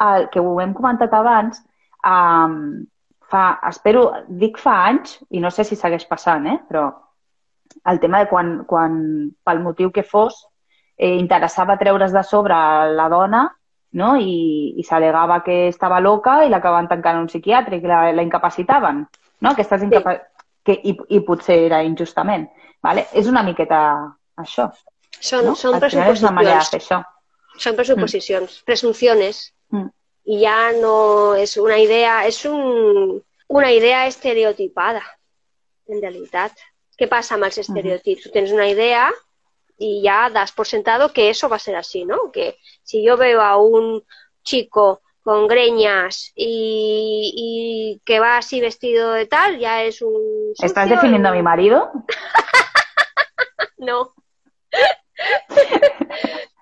[0.00, 1.60] el, que ho hem comentat abans,
[2.00, 2.86] um,
[3.28, 6.56] fa, espero, dic fa anys, i no sé si segueix passant, eh?
[6.68, 6.88] però
[7.92, 8.96] el tema de quan, quan
[9.44, 10.46] pel motiu que fos,
[10.96, 12.56] eh, interessava treure's de sobre
[12.96, 13.44] la dona
[13.92, 14.14] no?
[14.16, 18.24] i, i s'alegava que estava loca i l'acabaven tancant en un psiquiàtric i la, la
[18.24, 19.04] incapacitaven.
[19.40, 19.52] No?
[19.52, 20.16] Aquestes incapa
[20.68, 22.46] que, i, I potser era injustament.
[22.84, 23.06] Vale?
[23.16, 23.80] És una miqueta
[24.38, 24.68] això.
[25.18, 25.54] Són, No?
[25.58, 27.00] són és una manera de fer això.
[27.58, 29.48] Son presuposiciones, presunciones.
[29.74, 29.88] Mm.
[30.24, 35.02] Y ya no es una idea, es un, una idea estereotipada,
[35.86, 36.52] en realidad.
[36.98, 38.24] ¿Qué pasa amb els estereotips?
[38.26, 39.08] Tú tienes una idea
[39.78, 42.30] y ya das por sentado que eso va a ser así, ¿no?
[42.30, 44.04] Que si yo veo a un
[44.42, 50.54] chico con greñas y, y que va así vestido de tal, ya es un...
[50.58, 51.90] ¿Estás definiendo a mi marido?
[53.76, 54.12] No.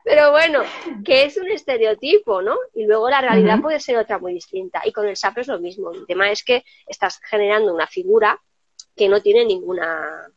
[0.05, 0.63] Pero bueno,
[1.05, 2.57] que es un estereotipo, ¿no?
[2.75, 4.83] Y luego la realidad puede ser otra muy distinta.
[4.85, 5.93] Y con el SAP es lo mismo.
[5.93, 8.41] El tema es que estás generando una figura
[8.97, 10.29] que no tiene ninguna...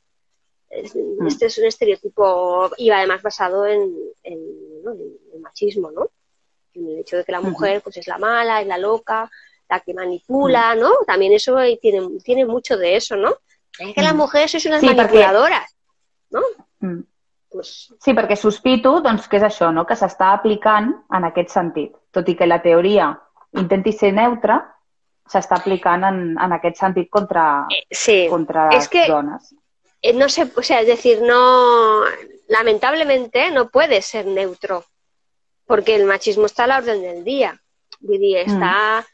[0.69, 0.95] es-
[1.27, 3.91] Este es un estereotipo y además basado en,
[4.23, 4.91] en, ¿no?
[4.93, 6.09] en el machismo, ¿no?
[6.79, 9.29] En el hecho de que la mujer pues es la mala, es la loca,
[9.69, 10.91] la que manipula, ¿no?
[11.05, 13.35] También eso eh, tiene, tiene mucho de eso, ¿no?
[13.77, 14.21] Es que las Ujú.
[14.23, 15.65] mujeres sois unas Sí, perquè-
[16.31, 16.41] ¿no?
[16.79, 17.01] Mm.
[17.51, 19.85] Pues Sí, perquè sospito doncs, que és això, no?
[19.85, 21.95] que s'està aplicant en aquest sentit.
[22.11, 23.07] Tot i que la teoria
[23.57, 24.59] intenti ser neutra,
[25.29, 28.27] s'està aplicant en, en aquest sentit contra, sí.
[28.29, 29.55] contra es les que- dones.
[30.01, 32.03] Eh, no sé, o sea, es decir, no,
[32.47, 34.85] lamentablemente no puede ser neutro,
[35.69, 37.51] porque el machismo está a la orden del día.
[38.01, 39.05] Vull dir, està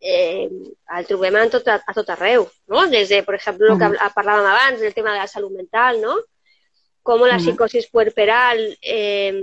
[0.00, 0.48] eh,
[0.96, 2.86] el trobem en tot, a tot arreu, no?
[2.88, 3.92] Desde, por ejemplo, lo que Ujú.
[3.94, 6.16] habl- parlàvem abans, del tema de la salud mental, ¿no?
[7.02, 7.44] Cómo la Ujú.
[7.44, 9.34] psicosis puerperal, eh,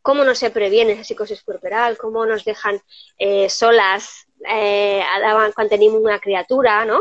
[0.00, 2.80] cómo no se previene esa psicosis puerperal, cómo nos dejan
[3.18, 7.00] eh, solas eh, a- quan tenim una criatura, ¿no?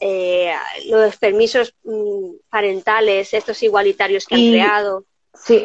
[0.00, 0.52] Eh,
[0.88, 5.04] los permisos mm, parentales, estos igualitarios que han creado.
[5.32, 5.64] Sí,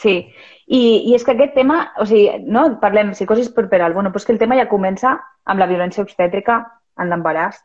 [0.00, 0.32] sí.
[0.66, 2.80] I, I és que aquest tema, o sigui, no?
[2.80, 5.12] parlem psicosis corporal, bueno, però és que el tema ja comença
[5.44, 6.56] amb la violència obstètrica
[6.98, 7.60] en l'embaràs,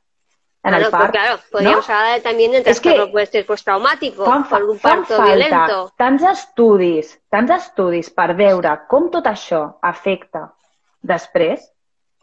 [0.64, 1.12] en Bueno, el part.
[1.12, 5.16] claro, podríamos hablar también de Es que trastorno postraumático fan, fa- por un fan parto
[5.18, 5.94] falta violento.
[5.98, 10.52] tants estudis, tants estudis per veure com tot això afecta
[11.02, 11.66] després,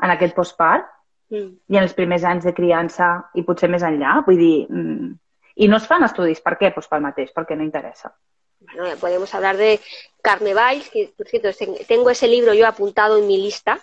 [0.00, 0.86] en aquest postpart,
[1.30, 1.58] Mm.
[1.68, 4.24] i en els primers anys de criança i potser més enllà.
[4.24, 5.10] Vull dir, mm,
[5.56, 6.40] i no es fan estudis.
[6.40, 6.72] Per què?
[6.72, 8.14] Pues pel mateix, perquè no interessa.
[8.60, 9.78] Bueno, ya podemos hablar de
[10.22, 13.80] Carme Valls, que por cierto, ten- tengo ese libro yo apuntado en mi lista.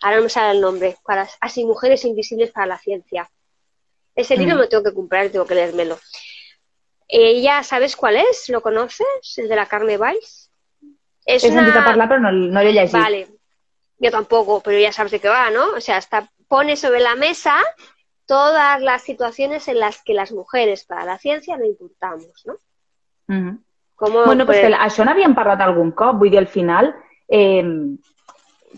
[0.00, 0.96] Ahora no me sale el nombre.
[1.04, 3.30] Para, así, Mujeres Invisibles para la Ciencia.
[4.14, 4.58] Ese libro Mm.
[4.58, 5.98] me lo tengo que comprar, tengo que leérmelo.
[7.08, 8.48] Ella, ¿sabes cuál es?
[8.48, 9.06] ¿Lo conoces?
[9.36, 10.50] El de la Carme Valls.
[11.24, 11.84] Es He una...
[11.84, 12.92] parlar, però no, no l'he llegit.
[12.92, 13.28] Vale,
[13.98, 15.72] yo tampoco, pero ya sabes de qué va, ¿no?
[15.74, 17.56] O sea, está, pone sobre la mesa
[18.26, 22.56] todas las situaciones en las que las mujeres para la ciencia no importamos, ¿no?
[23.98, 26.20] Como, Bueno, pues pues, això n'havíem parlat algun cop.
[26.20, 26.92] Vull dir, al final,
[27.26, 27.64] eh,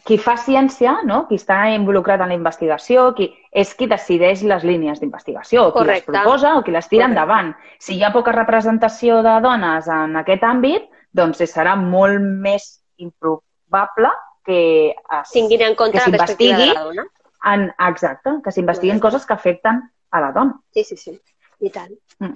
[0.06, 1.24] qui fa ciència, no?
[1.28, 6.06] qui està involucrat en la investigació, qui, és qui decideix les línies d'investigació, qui les
[6.06, 7.10] proposa o qui les tira Correcte.
[7.10, 7.52] endavant.
[7.78, 14.12] Si hi ha poca representació de dones en aquest àmbit, doncs serà molt més improbable
[14.46, 14.94] que
[15.26, 19.18] s'investigui en, exacte, que s'investiguin Correcte.
[19.18, 20.60] coses que afecten a la dona.
[20.72, 21.20] Sí, sí, sí.
[21.60, 21.98] Y tal.
[22.18, 22.34] Mm.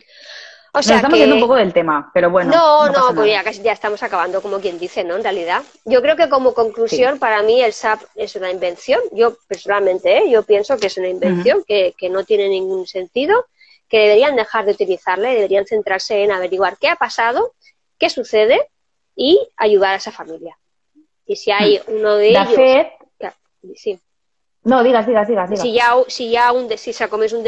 [0.76, 1.20] O sea Nos estamos que...
[1.20, 2.50] yendo un poco del tema, pero bueno.
[2.50, 5.14] no, no, pasa pues ya casi ya estamos acabando, como quien dice, ¿no?
[5.14, 5.62] En realidad.
[5.84, 9.00] Yo creo que como conclusión, para mí el SAP es una invención.
[9.12, 10.30] Yo personalmente, ¿eh?
[10.30, 13.46] yo pienso que es una invención que, que no tiene ningún sentido,
[13.88, 17.54] que deberían dejar de utilizarla y deberían centrarse en averiguar qué ha pasado,
[17.96, 18.68] qué sucede
[19.14, 20.58] y ayudar a esa familia.
[21.24, 22.48] Y si hay uno de ellos...
[23.76, 24.00] sí.
[24.64, 25.28] no, digues, digues.
[25.28, 25.60] digues.
[25.60, 27.44] Si ha, si ha un, si se comés un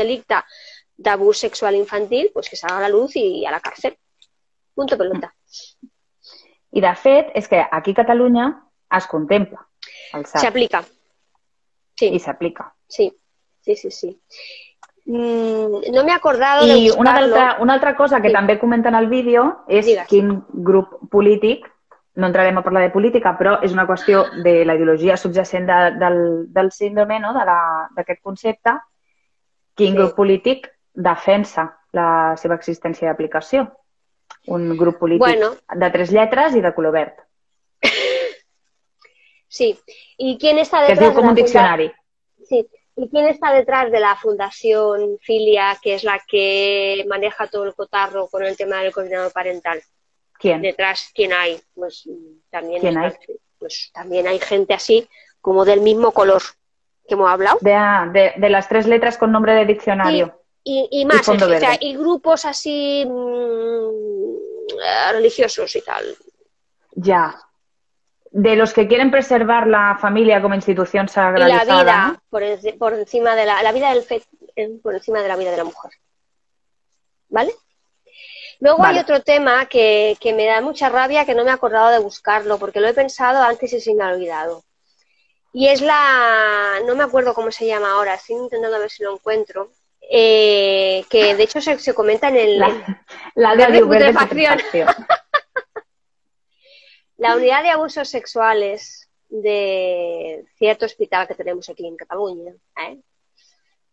[0.97, 3.97] delicte d'abús sexual infantil, pues que salga a la luz y a la cárcel.
[4.75, 5.35] Punto pelota.
[6.73, 8.63] I de fet, és que aquí a Catalunya
[8.97, 9.67] es contempla
[10.15, 10.85] el Se SAP aplica.
[12.01, 12.75] i Sí, s'aplica.
[12.89, 13.17] sí,
[13.61, 14.21] sí, sí, sí.
[15.07, 18.35] Mm, no me he acordado de I una altra, una altra cosa que Sí.
[18.35, 20.07] també comenten al vídeo és Digues.
[20.09, 21.67] quin grup polític,
[22.17, 25.99] no entrarem a parlar de política, però és una qüestió de la ideologia subjacent de,
[25.99, 27.33] del, del síndrome, no?
[27.33, 28.71] de la- d'aquest concepte,
[29.75, 29.97] quin Sí.
[29.99, 33.69] grup polític defensa la seva existència d'aplicació.
[34.49, 35.53] Un grup polític Bueno.
[35.75, 37.15] de tres lletres i de color verd,
[39.49, 39.79] Sí.
[40.19, 41.93] ¿Y quién está que es detrás diu com de un diccionari.
[42.49, 42.67] Sí.
[42.97, 47.75] ¿Y quién está detrás de la Fundación Filia, que es la que maneja todo el
[47.75, 49.81] cotarro con el tema del coordinador parental?
[50.39, 50.61] ¿Quién?
[50.61, 52.07] detrás quién hay pues
[52.51, 53.19] también ¿Quién está-
[53.59, 55.09] pues también hay gente así
[55.41, 56.43] como del mismo color
[57.09, 57.73] que hemos hablado De,
[58.13, 60.43] de, de las tres letras con nombre de diccionario.
[60.69, 66.17] Y, y más o sea, y grupos así mm, religiosos y tal
[66.93, 67.41] Ya.
[68.33, 71.65] De los que quieren preservar la familia como institución y sagralizada.
[71.75, 72.21] la vida ¿no?
[72.29, 74.23] por, enci- por encima de la, la vida del fe
[74.57, 75.93] eh, por encima de la vida de la mujer
[77.29, 77.53] vale
[78.59, 78.97] Luego Vale.
[78.99, 81.99] hay otro tema que, que me da mucha rabia que no me he acordado de
[81.99, 84.65] buscarlo porque lo he pensado antes y se me ha olvidado.
[85.53, 89.13] Y es la, no me acuerdo cómo se llama ahora, estoy intentando ver si lo
[89.13, 89.73] encuentro,
[90.11, 94.59] eh, que de hecho se, se comenta en el, La, la de putrefacción.
[97.17, 102.53] la unidad de abusos sexuales de cierto hospital que tenemos aquí en Cataluña,
[102.87, 102.99] ¿eh?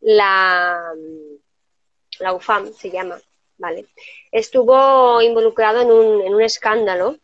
[0.02, 0.92] la,
[2.20, 3.20] la UFAM se llama,
[3.58, 3.88] ¿vale?
[4.32, 7.18] Estuvo involucrado en un, en un escándalo.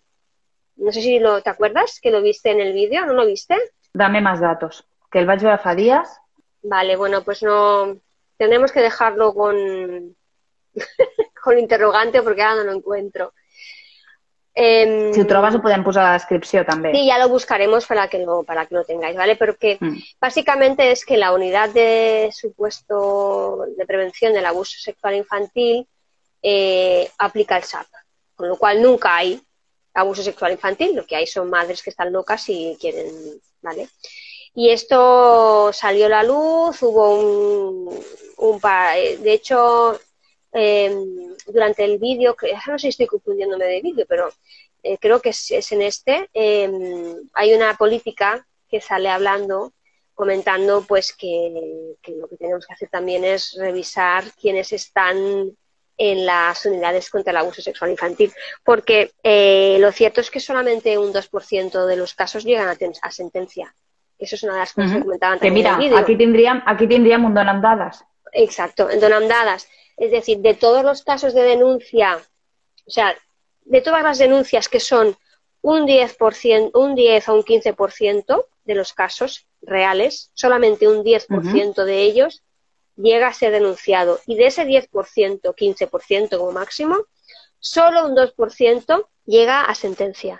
[0.77, 3.05] No sé si lo, ¿te acuerdas que lo viste en el vídeo?
[3.05, 3.55] ¿No lo viste?
[3.93, 4.85] Dame más datos.
[5.11, 6.07] Que el vaig veure fa dies.
[6.61, 7.97] Vale, bueno, pues no.
[8.39, 10.15] Tendremos que dejarlo con,
[11.43, 13.33] con interrogante porque ahora no lo encuentro.
[14.55, 16.91] Em, Si ho trobes ho podem posar a la descripció també.
[16.95, 19.35] Sí, ya lo buscaremos para que lo, para que lo tengáis, ¿vale?
[19.35, 19.97] Pero que Mm.
[20.19, 25.87] básicamente es que la unidad de supuesto de prevención del abuso sexual infantil
[26.41, 27.87] eh, aplica el SAP,
[28.35, 29.39] con lo cual nunca hay
[29.93, 33.07] abuso sexual infantil, lo que hay son madres que están locas y quieren,
[33.61, 33.87] ¿vale?
[34.60, 38.03] Y esto salió a la luz, hubo un,
[38.38, 39.97] un pa- eh, de hecho,
[40.51, 40.93] eh,
[41.47, 42.36] durante el vídeo,
[42.68, 44.30] no sé si estoy confundiéndome de vídeo, pero
[44.84, 46.70] eh, creo que es, en este, eh,
[47.34, 49.72] hay una política que sale hablando,
[50.14, 55.18] comentando pues que, lo que tenemos que hacer también es revisar quiénes están
[55.97, 58.34] en las unidades contra el abuso sexual infantil,
[58.66, 62.68] porque eh, lo cierto es que solamente un 2% de los casos llegan
[63.01, 63.74] a sentencia.
[64.20, 65.97] Eso es una de las cosas que comentaban Que también mira, en el vídeo.
[65.97, 68.03] aquí tindríem, aquí tindríem un don amb dades.
[68.34, 69.67] Exacto, en donamdadas.
[69.97, 72.20] Es decir, de todos los casos de denuncia,
[72.86, 73.15] o sea,
[73.61, 75.17] de todas las denuncias que son
[75.61, 82.01] un 10%, un 10 o un 15% de los casos reales, solamente un 10% de
[82.01, 82.43] ellos
[82.95, 84.20] llega a ser denunciado.
[84.26, 86.97] Y de ese 10%, 15% como máximo,
[87.59, 90.39] solo un 2% llega a sentencia.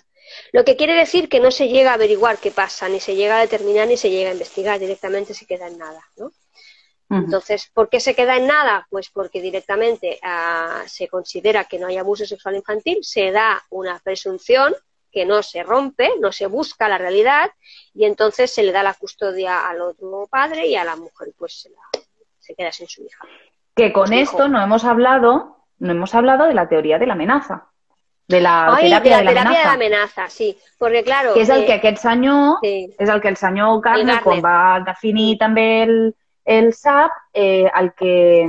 [0.51, 3.38] Lo que quiere decir que no se llega a averiguar qué pasa, ni se llega
[3.38, 6.32] a determinar, ni se llega a investigar, directamente se queda en nada, ¿no?
[7.11, 8.86] Entonces, ¿por qué se queda en nada?
[8.91, 13.97] Pues porque directamente ah, se considera que no hay abuso sexual infantil, se da una
[13.99, 14.75] presunción
[15.11, 17.49] que no se rompe, no se busca la realidad
[17.95, 21.61] y entonces se le da la custodia al otro padre y a la mujer pues
[21.61, 22.01] se, la-
[22.38, 23.25] se queda sin su hija.
[23.75, 27.68] Que con esto no hemos hablado, no hemos hablado de la teoría de la amenaza.
[28.30, 29.73] De la de teràpia la de la terapia de la amenaza.
[29.73, 33.27] amenaza, sí, porque claro, que és el eh, que aquest senyor, sí, és el que
[33.32, 34.19] el senyor Garner.
[34.23, 35.95] quan va definir també el,
[36.45, 38.45] el SAP, eh, el, que,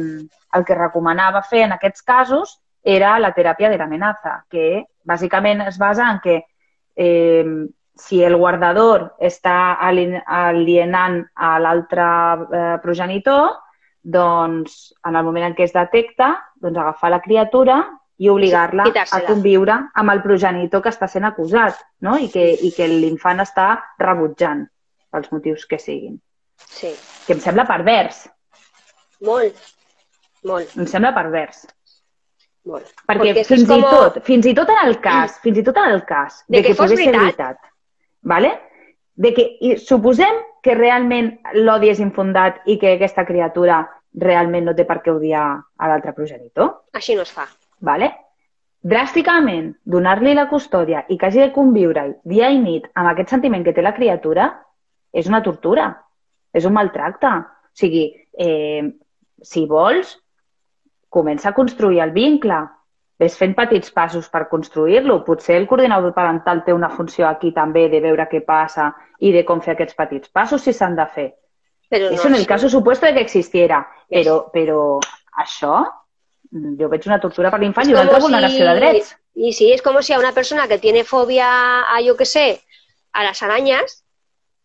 [0.52, 5.78] el que recomanava fer en aquests casos era la teràpia de l'amenaça, que bàsicament es
[5.78, 6.44] basa en que
[6.96, 7.44] eh,
[7.96, 12.04] si el guardador està ali- alienant a l'altre
[12.52, 13.56] eh, progenitor,
[14.02, 17.80] doncs en el moment en què es detecta, doncs agafar la criatura
[18.20, 18.84] i obligar-la
[19.16, 22.18] a conviure amb el progenitor que està sent acusat no?
[22.20, 24.66] I, que, i que l'infant està rebutjant
[25.10, 26.18] pels motius que siguin.
[26.60, 26.92] Sí,
[27.26, 28.26] Que em sembla pervers,
[29.24, 29.56] molt,
[30.44, 31.64] molt, em sembla pervers.
[32.68, 32.84] molt.
[33.08, 35.62] Perquè esto fins, es como- i tot, fins i tot en el cas, fins i
[35.64, 37.56] tot en el cas De que fos pogués ser veritat.
[38.22, 38.58] vale?
[39.20, 43.82] de que i suposem que realment l'odi és infundat i que aquesta criatura
[44.14, 45.42] realment no té per què odiar
[45.76, 47.46] a l'altre progenitor, Així no es fa.
[47.80, 48.12] Vale?
[48.80, 53.64] dràsticament donar-li la custòdia i que hagi de conviure dia i nit amb aquest sentiment
[53.64, 54.48] que té la criatura
[55.12, 55.90] és una tortura,
[56.54, 57.28] és un maltracte.
[57.28, 58.88] O sigui, eh,
[59.42, 60.16] si vols,
[61.10, 62.60] comença a construir el vincle,
[63.20, 65.24] ves fent petits passos per construir-lo.
[65.26, 69.44] Potser el coordinador parental té una funció aquí també de veure què passa i de
[69.44, 71.28] com fer aquests petits passos si s'han de fer.
[71.90, 72.46] Però no, Eso en el sí.
[72.46, 73.82] caso supuesto de que existiera.
[74.08, 74.24] Yes.
[74.24, 74.82] Però, però
[75.42, 75.82] això,
[76.50, 79.16] jo veig una tortura per l'infant i una altra vulneració de drets.
[79.34, 82.62] Y sí, es como si a una persona que tiene fobia a, yo qué sé,
[83.12, 84.04] a las arañas,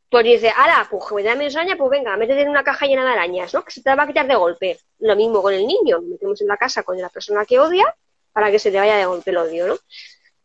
[0.10, 3.04] pues dice, ala, pues me da menos araña, pues venga, métete en una caja llena
[3.06, 3.64] de arañas, ¿no?
[3.64, 4.80] Que se te va a quitar de golpe.
[5.00, 7.94] Lo mismo con el niño, lo metemos en la casa con la persona que odia
[8.34, 9.76] para que se te vaya de golpe el odio, ¿no?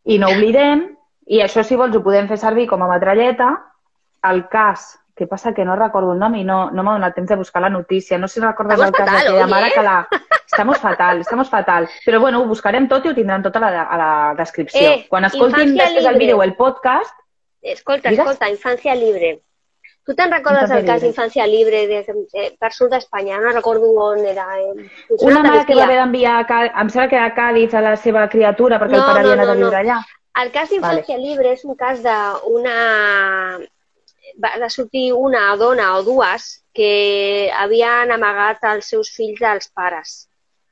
[0.04, 0.86] I no oblidem,
[1.28, 3.50] i això si vols ho podem fer servir com a metralleta,
[4.30, 7.28] el cas, que passa que no recordo el nom i no, no m'ha donat temps
[7.28, 9.68] de buscar la notícia, no sé si recordes Estamos el cas fatal, d'aquella oye, mare
[9.68, 9.74] eh?
[9.74, 9.96] que la...
[10.50, 11.88] Estamos fatal, estamos fatal.
[12.04, 14.80] Però bueno, ho buscarem tot i ho tindran tot a la, a la descripció.
[14.80, 16.24] Eh, Quan escoltin infància després el libre.
[16.24, 17.14] vídeo o el podcast,
[17.62, 18.24] Escolta, Digues.
[18.24, 19.30] escolta, infancia libre.
[20.08, 21.98] Tu te'n recordes Infància del cas d'infància libre de,
[22.32, 23.38] eh, per sud d'Espanya?
[23.38, 24.46] No recordo on era.
[24.58, 24.88] Eh,
[25.20, 28.80] una mare que va haver d'enviar, em sembla que a Càdiz a la seva criatura
[28.80, 29.82] perquè No, el pare no, havia anat no, a viure no.
[29.84, 30.00] allà.
[30.42, 32.74] El cas d'infància libre és un cas d'una...
[34.42, 40.28] Va de sortir una dona o dues que havien amagat els seus fills dels pares,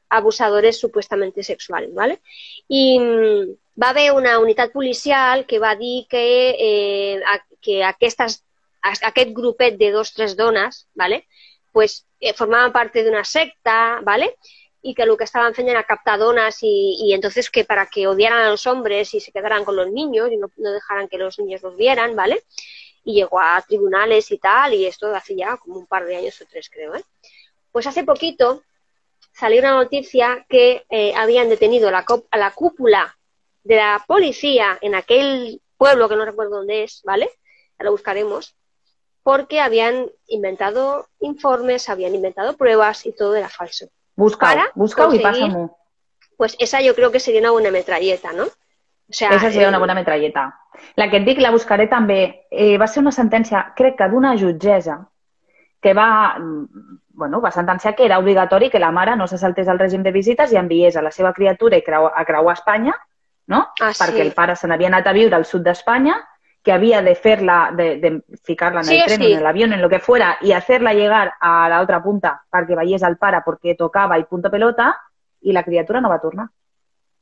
[0.09, 2.21] abusadores supuestamente sexuals, ¿vale?
[2.69, 6.25] I mm, va haver una unitat policial que va dir que,
[6.59, 7.21] eh,
[7.61, 8.43] que aquestes,
[8.83, 11.27] a- aquest grupet de dos tres dones, ¿vale?
[11.73, 14.37] pues, eh, formaban parte de una secta, ¿vale?
[14.81, 18.07] y que lo que estaban haciendo era captar donas y, y entonces que para que
[18.07, 21.39] odiaran a los hombres y se quedaran con los niños y no dejaran que los
[21.41, 22.43] niños los vieran, ¿vale?
[23.09, 26.39] Y llegó a tribunales y tal, y esto hace ya como un par de años
[26.43, 27.03] o tres, creo, ¿eh?
[27.73, 28.63] Pues hace poquito
[29.33, 33.17] salió una noticia que eh, habían detenido la, a la cúpula
[33.65, 37.31] de la policía en aquel pueblo que no recuerdo dónde es, ¿vale?
[37.79, 38.55] Ya lo buscaremos,
[39.23, 43.87] porque habían inventado informes, habían inventado pruebas y todo era falso.
[44.75, 45.79] Busca-ho i conseguir- passa-m'ho.
[46.37, 48.49] Pues esa yo creo que sería una buena metralleta, ¿no?
[49.09, 50.55] O sea, Esa seria eh, una bona metralleta.
[50.97, 52.47] La que et dic, la buscaré també.
[52.51, 54.99] Eh, va ser una sentència, crec que d'una jutgessa,
[55.81, 59.69] que va, mm, bueno, va sentenciar que era obligatori que la mare no se saltés
[59.69, 62.95] al règim de visites i enviés a la seva criatura i creu, a creuar Espanya,
[63.47, 63.69] no?
[63.81, 64.03] Ah, sí.
[64.03, 66.19] Perquè el pare se n'havia anat a viure al sud d'Espanya,
[66.63, 68.11] que havia de fer-la, de, de
[68.45, 69.33] ficar-la en Sí el tren, sí.
[69.33, 72.77] en el avión, en lo que fuera, y hacerla llegar a la otra punta perquè
[72.77, 74.93] veiés al pare perquè tocava i punto pelota,
[75.43, 76.49] i la criatura no va tornar.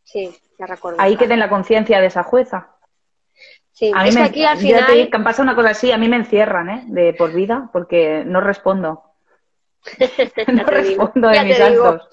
[0.07, 1.01] Sí, ya recuerdo.
[1.01, 2.73] Ahí queda en la conciencia de esa jueza.
[3.73, 5.11] Sí, A mí es me, que aquí al te final...
[5.11, 6.83] que pasa una cosa así, a mí me encierran, ¿eh?
[6.87, 9.03] De por vida, porque no respondo.
[10.47, 12.09] no respondo de mis actos.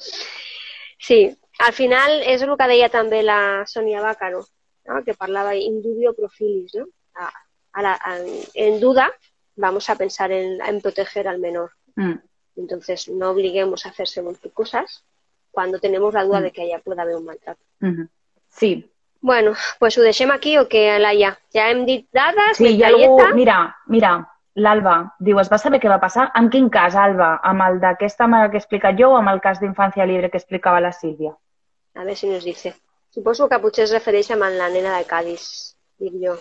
[0.99, 4.43] Sí, al final és el que deia també la Sonia Bácaro,
[4.87, 5.03] ¿no?
[5.03, 6.87] que parlava indubio pro filis, ¿no?
[7.15, 7.29] A,
[7.73, 8.19] a la- a-
[8.55, 9.11] en duda
[9.55, 11.71] vamos a pensar en, en proteger al menor.
[11.95, 12.15] Mm.
[12.57, 15.03] Entonces no obliguemos a hacer según qué cosas
[15.53, 16.43] cuando tenemos la duda Mm.
[16.43, 17.61] de que allà pueda haver un maltrato.
[17.79, 18.09] Mhm.
[18.49, 18.89] Sí,
[19.25, 21.29] Bueno, pues ho deixem aquí o què, Laia?
[21.53, 23.21] Ja hem dit dades, sí, hi ha algú...
[23.33, 24.09] Mira, mira,
[24.55, 26.25] l'Alba, diu, es va saber què va passar?
[26.35, 27.39] En quin cas, Alba?
[27.41, 30.35] Amb el d'aquesta mare que he explicat jo o amb el cas d'infància libre que
[30.41, 31.31] explicava la Sílvia?
[31.95, 32.73] A ver si nos dice.
[33.11, 36.35] Suposo que potser es refereix amb la nena de Cádiz, dic jo.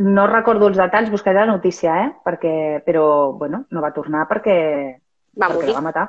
[0.00, 2.12] No recordo els detalls, buscaré la notícia, eh?
[2.24, 4.96] Perquè, però, bueno, no va tornar perquè,
[5.36, 5.68] Va perquè morir.
[5.68, 6.08] la va matar.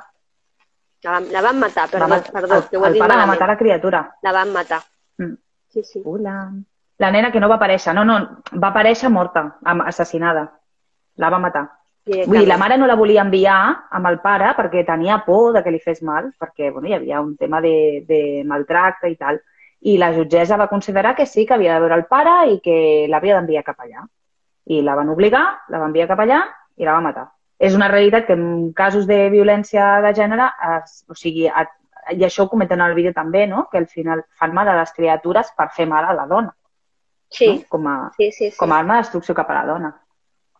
[1.04, 3.20] La van, la van matar, perdó, va perdó, el, que ho he dit pare va
[3.20, 3.34] malament.
[3.34, 4.00] matar la criatura.
[4.22, 4.80] La van matar.
[5.18, 5.34] Mm.
[5.68, 6.02] Sí, sí.
[6.04, 6.52] Hola.
[6.98, 8.18] La nena que no va aparèixer, no, no,
[8.56, 10.46] va aparèixer morta, assassinada.
[11.16, 11.66] La va matar.
[12.06, 13.58] Vull dir, la mare no la volia enviar
[13.98, 17.20] amb el pare perquè tenia por de que li fes mal, perquè bueno, hi havia
[17.20, 19.40] un tema de, de maltracte i tal.
[19.90, 23.06] I la jutgessa va considerar que sí, que havia de veure el pare i que
[23.10, 24.06] l'havia d'enviar cap allà.
[24.70, 26.44] I la van obligar, la van enviar cap allà
[26.76, 27.26] i la va matar.
[27.58, 31.64] És una realitat que en casos de violència de gènere, es, o sigui, a,
[32.12, 33.68] i això ho comenten al vídeo també, no?
[33.72, 36.52] que al final fan mal a les criatures per fer mal a la dona.
[37.30, 37.64] Sí, no?
[37.68, 38.50] com, a, sí, sí.
[38.50, 38.56] sí.
[38.56, 39.90] com a arma de destrucció cap a la dona.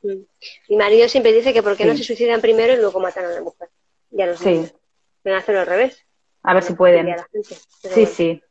[0.02, 0.22] Mm.
[0.70, 1.98] Mi marido siempre dice que por qué no Sí.
[1.98, 3.68] se suicidan primero y luego matan a la mujer.
[4.10, 4.48] Y a los Sí.
[4.50, 4.74] niños.
[5.22, 6.04] Deben hacerlo al revés.
[6.42, 7.08] A ver si No pueden.
[7.12, 8.06] a la gente, Sí, bueno.
[8.08, 8.42] sí.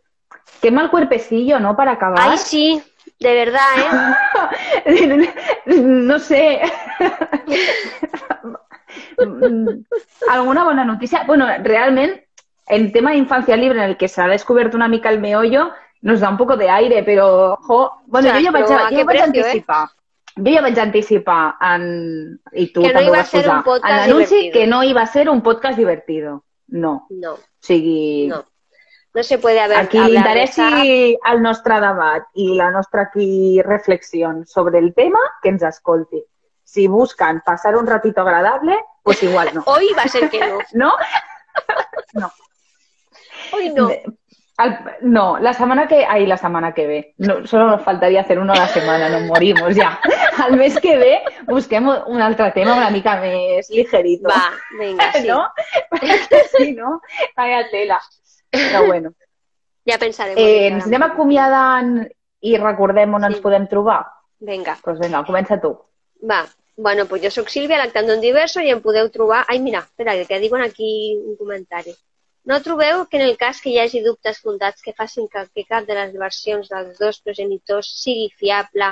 [0.62, 1.76] Qué mal cuerpecillo, ¿no?
[1.76, 2.20] Para acabar.
[2.22, 2.84] Ay, sí,
[3.20, 4.16] de verdad,
[4.86, 5.34] ¿eh?
[5.82, 6.62] no sé.
[10.30, 11.24] ¿Alguna bona notícia?
[11.26, 12.22] Bueno, realment,
[12.68, 16.30] en tema d'infància libre, en el que s'ha descobert una mica el meollo, nos da
[16.30, 19.04] un poco de aire, però, jo, bueno, Ostras, jo ja vaig, però a jo què
[19.04, 19.30] vaig precio, eh?
[19.30, 19.84] anticipar.
[20.36, 21.44] Jo ja vaig anticipar
[21.74, 21.86] en...
[22.52, 25.30] i tu Que no també a vas posar, en l'anunci que no iba a ser
[25.30, 26.44] un podcast divertido.
[26.68, 27.08] No.
[27.10, 28.44] No, O sigui, no.
[29.16, 32.50] No se puede haber a qui li hablar de esa- interessi el nostre debat i
[32.56, 36.22] la nostra aquí reflexió sobre el tema, que ens escolti.
[36.64, 39.64] Si buscan pasar un ratito agradable, pues igual no.
[39.68, 40.40] Hoy va a ser que
[40.74, 40.94] no.
[42.14, 42.32] ¿No?
[43.54, 43.90] Hoy no.
[44.58, 46.06] Al- no, la semana que...
[46.06, 47.14] Ay, la semana que ve.
[47.18, 50.00] No, solo nos faltaría hacer uno a la semana, nos morimos ya.
[50.44, 54.30] Al mes que ve busquemos un altre tema una mica més ligerito.
[54.30, 55.28] Va, venga, sí.
[55.28, 55.48] ¿No?
[56.76, 57.02] no?
[57.36, 58.00] Vaya tela.
[58.56, 59.14] Però bueno.
[59.86, 60.42] Ya pensaremos.
[60.42, 61.90] Eh, en ens anem acomiadant
[62.42, 63.28] i recordem on Sí.
[63.28, 64.00] ens podem trobar?
[64.40, 65.76] Venga, Doncs pues vinga, comença tu.
[66.28, 66.48] va.
[66.76, 69.46] Bueno, pues jo sóc Sílvia, lactando en diverso, i em podeu trobar...
[69.48, 71.94] Ai, mira, espera, que diuen aquí un comentari.
[72.44, 75.64] No trobeu que en el cas que hi hagi dubtes fundats que facin que, que
[75.70, 78.90] cap de les versions dels dos progenitors sigui fiable,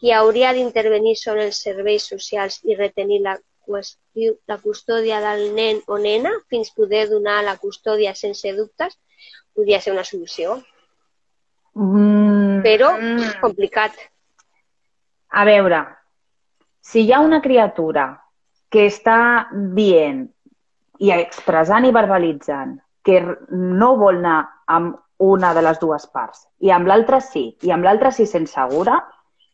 [0.00, 3.36] qui hauria d'intervenir són els serveis socials i retenir la,
[3.66, 8.96] qüestió, la custòdia del nen o nena fins poder donar la custòdia sense dubtes,
[9.54, 10.60] podria ser una solució,
[11.74, 13.92] Mm, però mm, complicat.
[15.34, 15.80] a veure,
[16.80, 18.04] si hi ha una criatura
[18.70, 20.28] que està dient
[21.02, 23.18] i expressant i verbalitzant que
[23.50, 24.36] no vol anar
[24.70, 28.46] amb una de les dues parts i amb l'altra sí, i amb l'altra sí sent
[28.46, 29.00] segura,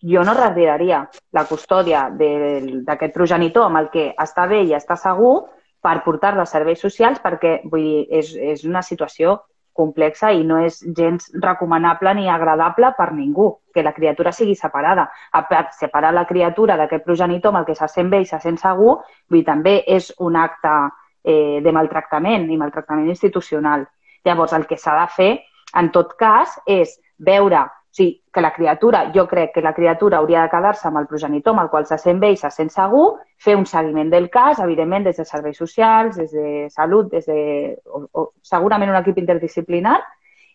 [0.03, 1.05] jo no retiraria
[1.37, 5.35] la custòdia d'aquest progenitor amb el que està bé i està segur
[5.81, 9.39] per portar-la als serveis socials perquè vull dir, és, és una situació
[9.73, 15.09] complexa i no és gens recomanable ni agradable per ningú, que la criatura sigui separada.
[15.33, 15.47] A
[15.79, 18.99] separar la criatura d'aquest progenitor amb el que se sent bé i se sent segur,
[19.31, 20.75] vull dir, també és un acte
[21.25, 23.87] eh, de maltractament i maltractament institucional.
[24.25, 25.31] Llavors, el que s'ha de fer,
[25.81, 30.19] en tot cas, és veure o sigui, que la criatura, jo crec que la criatura
[30.19, 32.71] hauria de quedar-se amb el progenitor amb el qual se sent bé i se sent
[32.71, 37.27] segur, fer un seguiment del cas, evidentment, des de serveis socials, des de salut, des
[37.27, 37.41] de,
[37.87, 39.99] o, o, segurament un equip interdisciplinar,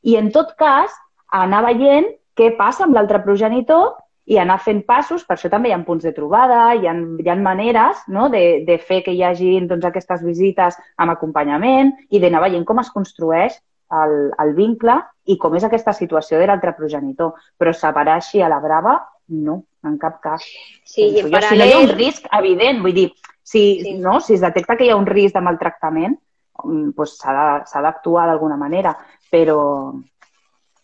[0.04, 0.96] i en tot cas
[1.36, 3.96] anar veient què passa amb l'altre progenitor
[4.26, 7.30] i anar fent passos, per això també hi ha punts de trobada, hi ha, hi
[7.30, 8.30] ha maneres no?
[8.34, 12.80] de, de fer que hi hagi doncs, aquestes visites amb acompanyament i d'anar veient com
[12.82, 13.60] es construeix
[14.04, 14.98] el, el vincle
[15.32, 17.34] i com és aquesta situació de l'altre progenitor.
[17.58, 20.44] Però separar així a la brava, no, en cap cas.
[20.84, 21.42] Sí, i en jo.
[21.42, 21.96] Si no hi ha un paral·lel...
[21.98, 23.10] risc evident, vull dir,
[23.42, 23.94] si, Sí.
[24.02, 26.18] no, si es detecta que hi ha un risc de maltractament,
[26.64, 28.96] doncs s'ha d'actuar d'alguna manera,
[29.32, 29.94] però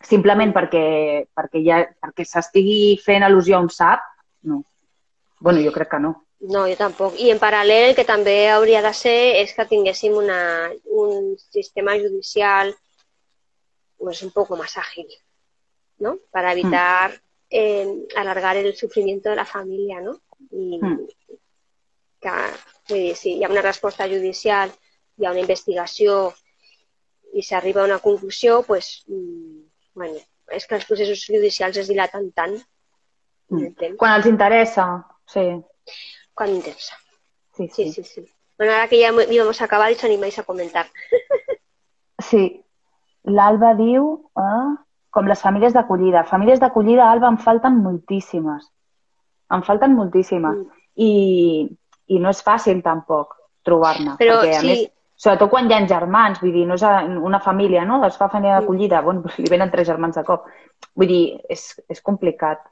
[0.02, 4.04] simplement perquè, perquè, ja, perquè s'estigui fent al·lusió a un SAP,
[4.50, 4.64] no.
[5.40, 6.16] bueno, jo crec que no.
[6.42, 7.18] No, jo tampoc.
[7.22, 11.94] I en paral·lel el que també hauria de ser és que tinguéssim una, un sistema
[12.02, 12.74] judicial
[14.02, 15.08] pues, un poco más ágil,
[16.00, 16.18] ¿no?
[16.32, 20.20] Para evitar eh, alargar el sufrimiento de la familia, ¿no?
[20.52, 21.08] I Mm.
[22.22, 24.72] que, si hi ha una resposta judicial,
[25.18, 26.34] hi ha una investigació
[27.34, 29.62] i s'arriba a una conclusió, pues, mm,
[29.96, 30.18] bueno,
[30.52, 32.58] és que els processos judicials es dilaten tant
[33.80, 34.86] temps, Quan els interessa,
[35.28, 35.46] sí.
[36.34, 36.96] quan interessa.
[37.56, 38.04] Sí, Sí, sí.
[38.04, 38.26] sí, sí.
[38.58, 40.88] Bueno, ahora que ya íbamos a acabar, os animáis a comentar.
[42.30, 42.64] Sí.
[43.26, 44.08] L'Alba diu
[44.40, 44.70] eh,
[45.12, 46.24] com les famílies d'acollida.
[46.26, 48.66] Famílies d'acollida, Alba, em falten moltíssimes.
[49.54, 50.58] Em falten moltíssimes.
[50.58, 50.82] Mm.
[50.96, 51.78] I,
[52.16, 54.16] I no és fàcil tampoc trobar-ne.
[54.20, 54.68] Però perquè, a sí.
[54.68, 54.84] més,
[55.22, 58.04] sobretot quan hi ha germans, vull dir, no és a- una família, no?
[58.06, 58.62] Es fa família Mm.
[58.62, 60.48] d'acollida, bueno, doncs li venen tres germans de cop.
[60.96, 62.64] Vull dir, és, és complicat.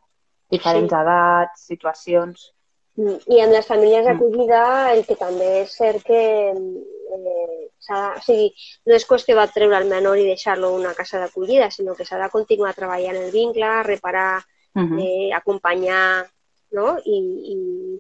[0.50, 0.95] Diferents Sí.
[1.02, 2.54] edats, situacions...
[2.97, 4.07] I amb les famílies Mm.
[4.07, 8.53] d'acollida, el que també és cert que eh, o sigui,
[8.85, 12.05] no és qüestió de treure el menor i deixar-lo en una casa d'acollida, sinó que
[12.05, 14.43] s'ha de continuar treballant el vincle, reparar,
[14.75, 14.99] Uh -huh.
[15.01, 16.29] eh, acompanyar,
[16.71, 16.99] no?
[17.03, 17.17] I,
[17.51, 17.99] i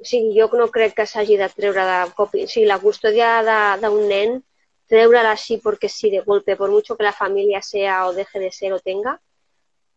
[0.00, 2.30] o sigui, jo no crec que s'hagi de treure de cop...
[2.34, 4.42] O sigui, la custòdia d'un nen,
[4.88, 8.50] treure-la així perquè sí, de golpe, por mucho que la familia sea o deje de
[8.50, 9.20] ser o tenga,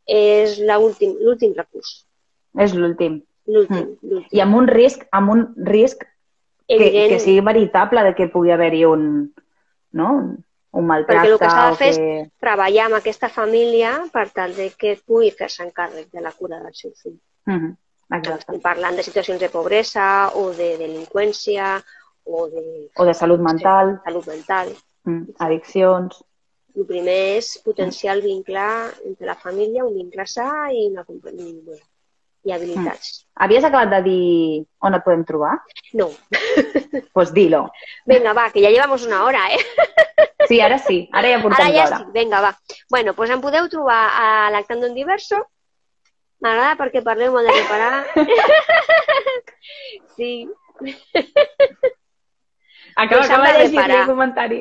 [0.05, 2.05] és l'últim recurs.
[2.59, 3.23] És l'últim.
[3.45, 3.89] L'últim.
[4.31, 6.03] I amb un risc, amb un risc
[6.67, 9.33] que, que sigui veritable de que pugui haver-hi un,
[9.99, 10.09] no?
[10.73, 12.13] un mal Perquè el que s'ha de fer és que...
[12.41, 16.73] treballar amb aquesta família per tal de que pugui fer-se encàrrec de la cura del
[16.73, 17.19] seu fill.
[17.45, 17.75] Mhm,
[18.13, 18.39] Exacte.
[18.45, 21.75] Estem parlant de situacions de pobresa o de delinqüència
[22.25, 22.63] o de
[22.97, 24.73] O de salut mental, salut mental.
[25.05, 26.23] mm, addiccions...
[26.73, 28.63] El primer és potenciar el vincle
[29.05, 31.29] entre la família, un vincle sa i, una, compa-
[32.43, 33.21] i, habilitats.
[33.43, 35.53] Havies acabat de dir on et podem trobar?
[35.93, 36.09] No.
[36.33, 37.67] Doncs pues dilo.
[38.09, 39.59] Venga, va, que ja llevamos una hora, eh?
[40.47, 42.51] Sí, ara sí, ara ja portem Ara ja sí, vinga, va.
[42.91, 45.39] Bueno, doncs em podeu trobar a Lactando en Diverso.
[46.43, 48.03] M'agrada perquè parleu molt de reparar.
[50.17, 50.49] sí.
[52.95, 54.59] Acaba, Pues acaba de llegir el comentari.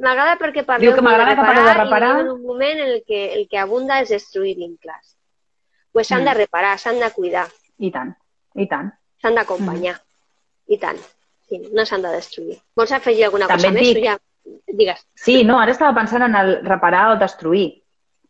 [0.00, 2.16] M'agrada perquè parleu Diu que molt de m'agrada que reparar, parleu de reparar.
[2.16, 5.14] i en un moment en el que el que abunda és destruir vincles.
[5.92, 6.24] Pues s'han Mm.
[6.28, 7.46] de reparar, s'han de cuidar,
[7.78, 8.14] I tant,
[8.54, 8.92] i tant.
[9.20, 9.96] s'han d'acompanyar.
[9.96, 10.72] Mm.
[10.74, 10.98] I tant.
[11.48, 12.58] Sí, no s'han de destruir.
[12.76, 13.88] Vols afegir alguna També cosa més?
[13.88, 14.18] dic- O Ja...
[14.66, 15.06] Digues.
[15.14, 17.82] Sí, no, ara estava pensant en el reparar o destruir.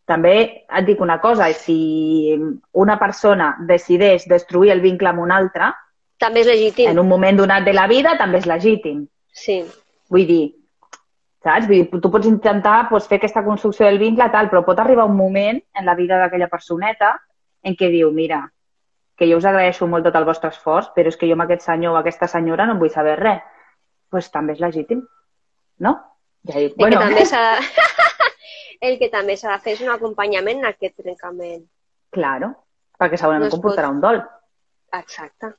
[0.05, 2.37] També et dic una cosa, si
[2.73, 5.75] una persona decideix destruir el vincle amb una altra,
[6.19, 6.89] També és legítim.
[6.91, 9.07] en un moment donat de la vida també és legítim.
[9.33, 9.65] Sí.
[10.09, 10.55] Vull dir,
[11.45, 11.69] saps?
[11.69, 15.05] Vull dir, tu pots intentar doncs, fer aquesta construcció del vincle, tal, però pot arribar
[15.05, 17.21] un moment en la vida d'aquella personeta
[17.63, 18.43] en què diu, mira,
[19.17, 21.67] que jo us agraeixo molt tot el vostre esforç, però és que jo amb aquest
[21.67, 23.43] senyor o aquesta senyora no en vull saber res.
[24.11, 25.03] Doncs pues, també és legítim,
[25.79, 25.93] no?
[26.49, 27.25] Ja dic, El bueno, que també
[28.89, 31.67] el que també s'ha de fer és un acompanyament en aquest trencament.
[32.11, 32.49] claro,
[32.99, 34.23] perquè segurament No comportarà un dol.
[34.99, 35.53] Exacte.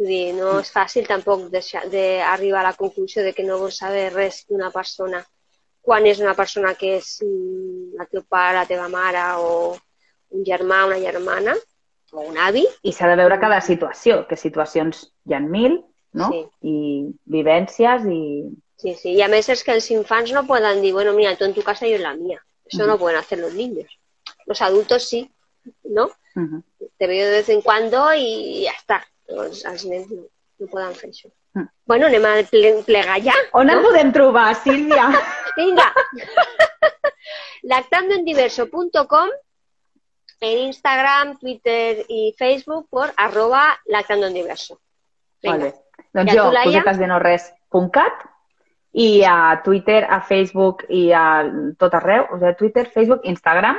[0.00, 3.76] Vull dir, no és fàcil tampoc deixar- d'arribar a la conclusió de que no vols
[3.78, 5.20] saber res d'una persona
[5.82, 9.76] quan és una persona que és mm, el teu pare, la teva mare o
[10.32, 11.54] un germà, una germana
[12.12, 12.64] o un avi.
[12.82, 15.78] I s'ha de veure cada situació, que situacions hi ha mil,
[16.18, 16.28] no?
[16.32, 16.42] Sí.
[16.68, 16.76] I
[17.36, 18.22] vivències i...
[18.82, 19.12] Sí, sí.
[19.12, 21.86] Y a veces que els infants no puedan decir, bueno, mira, tú en tu casa
[21.86, 22.42] y yo en la mía.
[22.66, 23.86] Eso no pueden hacer los niños.
[24.46, 25.30] Los adultos sí,
[25.84, 26.10] ¿no?
[26.34, 26.62] Uh
[26.98, 29.04] Te veo de vez en cuando y ya está.
[29.28, 30.24] Los, els nens no,
[30.58, 31.30] no poden fer això.
[31.54, 31.68] Mm.
[31.86, 33.34] Bueno, anem a ple, plegar ja.
[33.58, 35.08] On et podem trobar, Sílvia?
[35.56, 35.88] Vinga.
[37.72, 39.32] lactandoendiverso.com
[40.42, 44.74] en Instagram, Twitter y Facebook por arroba lactandoendiverso.
[45.44, 45.64] Molt Vinga.
[45.64, 45.74] bé.
[46.12, 46.64] Doncs I a jo, tu, Laia?
[46.82, 48.24] cosetesdenorres.cat
[48.92, 51.22] i a Twitter, a Facebook i a
[51.78, 53.78] tot arreu, o sigui, Twitter, Facebook, Instagram,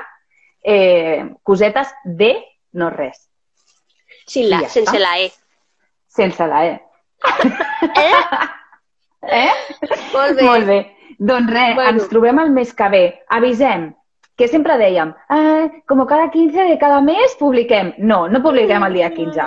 [0.63, 2.31] eh, cosetes de
[2.73, 3.29] no res,
[4.25, 4.99] Sin la, I ja sense està.
[5.03, 5.31] la E.
[6.07, 6.73] sense la E.
[7.97, 8.11] Eh?
[9.23, 9.51] Eh?
[10.13, 10.43] Molt bé.
[10.43, 10.79] Molt bé.
[11.19, 11.89] Doncs res, Bueno.
[11.91, 13.03] ens trobem el mes que ve.
[13.29, 13.93] Avisem,
[14.35, 17.93] que sempre dèiem, ah, com cada 15 de cada mes publiquem.
[17.97, 19.41] No, no publiquem el dia 15.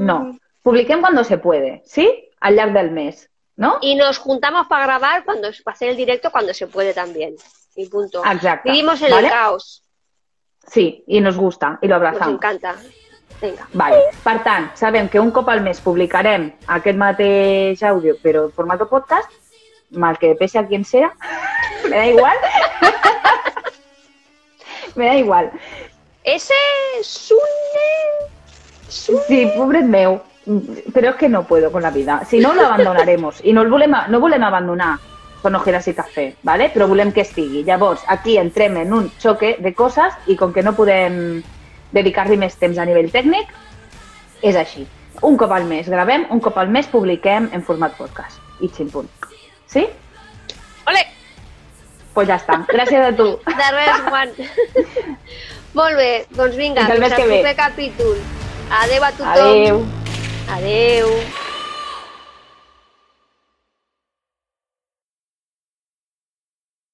[0.00, 2.30] No, publiquem cuando se puede, ¿sí?
[2.40, 3.78] Al llarg del mes, ¿no?
[3.80, 7.34] Y nos juntamos para grabar cuando para hacer el directo cuando se puede también.
[7.76, 8.22] Y punto.
[8.24, 8.70] Exacte.
[8.70, 9.26] Vivimos en ¿vale?
[9.28, 9.82] el caos.
[10.66, 12.34] Sí, i nos gusta, i lo Nos abrazamos.
[12.36, 12.76] encanta.
[13.40, 13.66] Venga.
[13.72, 13.96] Vale.
[14.22, 18.86] Per tant, sabem que un cop al mes publicarem aquest mateix àudio, però en formato
[18.88, 19.30] podcast,
[19.90, 21.12] mal que pese a quien sea,
[21.90, 22.36] me da igual.
[24.96, 25.50] Me da igual.
[26.24, 26.54] Ese
[27.02, 27.88] Sune.
[28.88, 29.24] Sune.
[29.28, 30.20] Sí, pobret meu,
[30.92, 32.22] però és que no puedo con la vida.
[32.28, 33.40] Si no, lo abandonaremos.
[33.44, 34.98] I no el volem, no volem abandonar
[35.42, 36.70] con ojeras i cafè, ¿vale?
[36.70, 37.64] però volem que estigui.
[37.64, 41.42] Llavors, aquí entrem en un xoque de coses i com que no podem
[41.92, 43.50] dedicar-li més temps a nivell tècnic,
[44.42, 44.86] és així.
[45.22, 48.38] Un cop al mes gravem, un cop al mes publiquem en format podcast.
[48.62, 49.10] I ximpunt.
[49.66, 49.84] Sí?
[50.86, 51.02] Ole.
[52.12, 52.58] Pues ja està.
[52.68, 53.28] Gràcies a tu.
[53.46, 54.34] De res, Juan.
[55.78, 58.18] Molt bé, doncs vinga, Fins al proper capítol.
[58.82, 59.32] Adeu a tothom.
[59.32, 59.86] Adéu.
[60.58, 61.14] Adeu.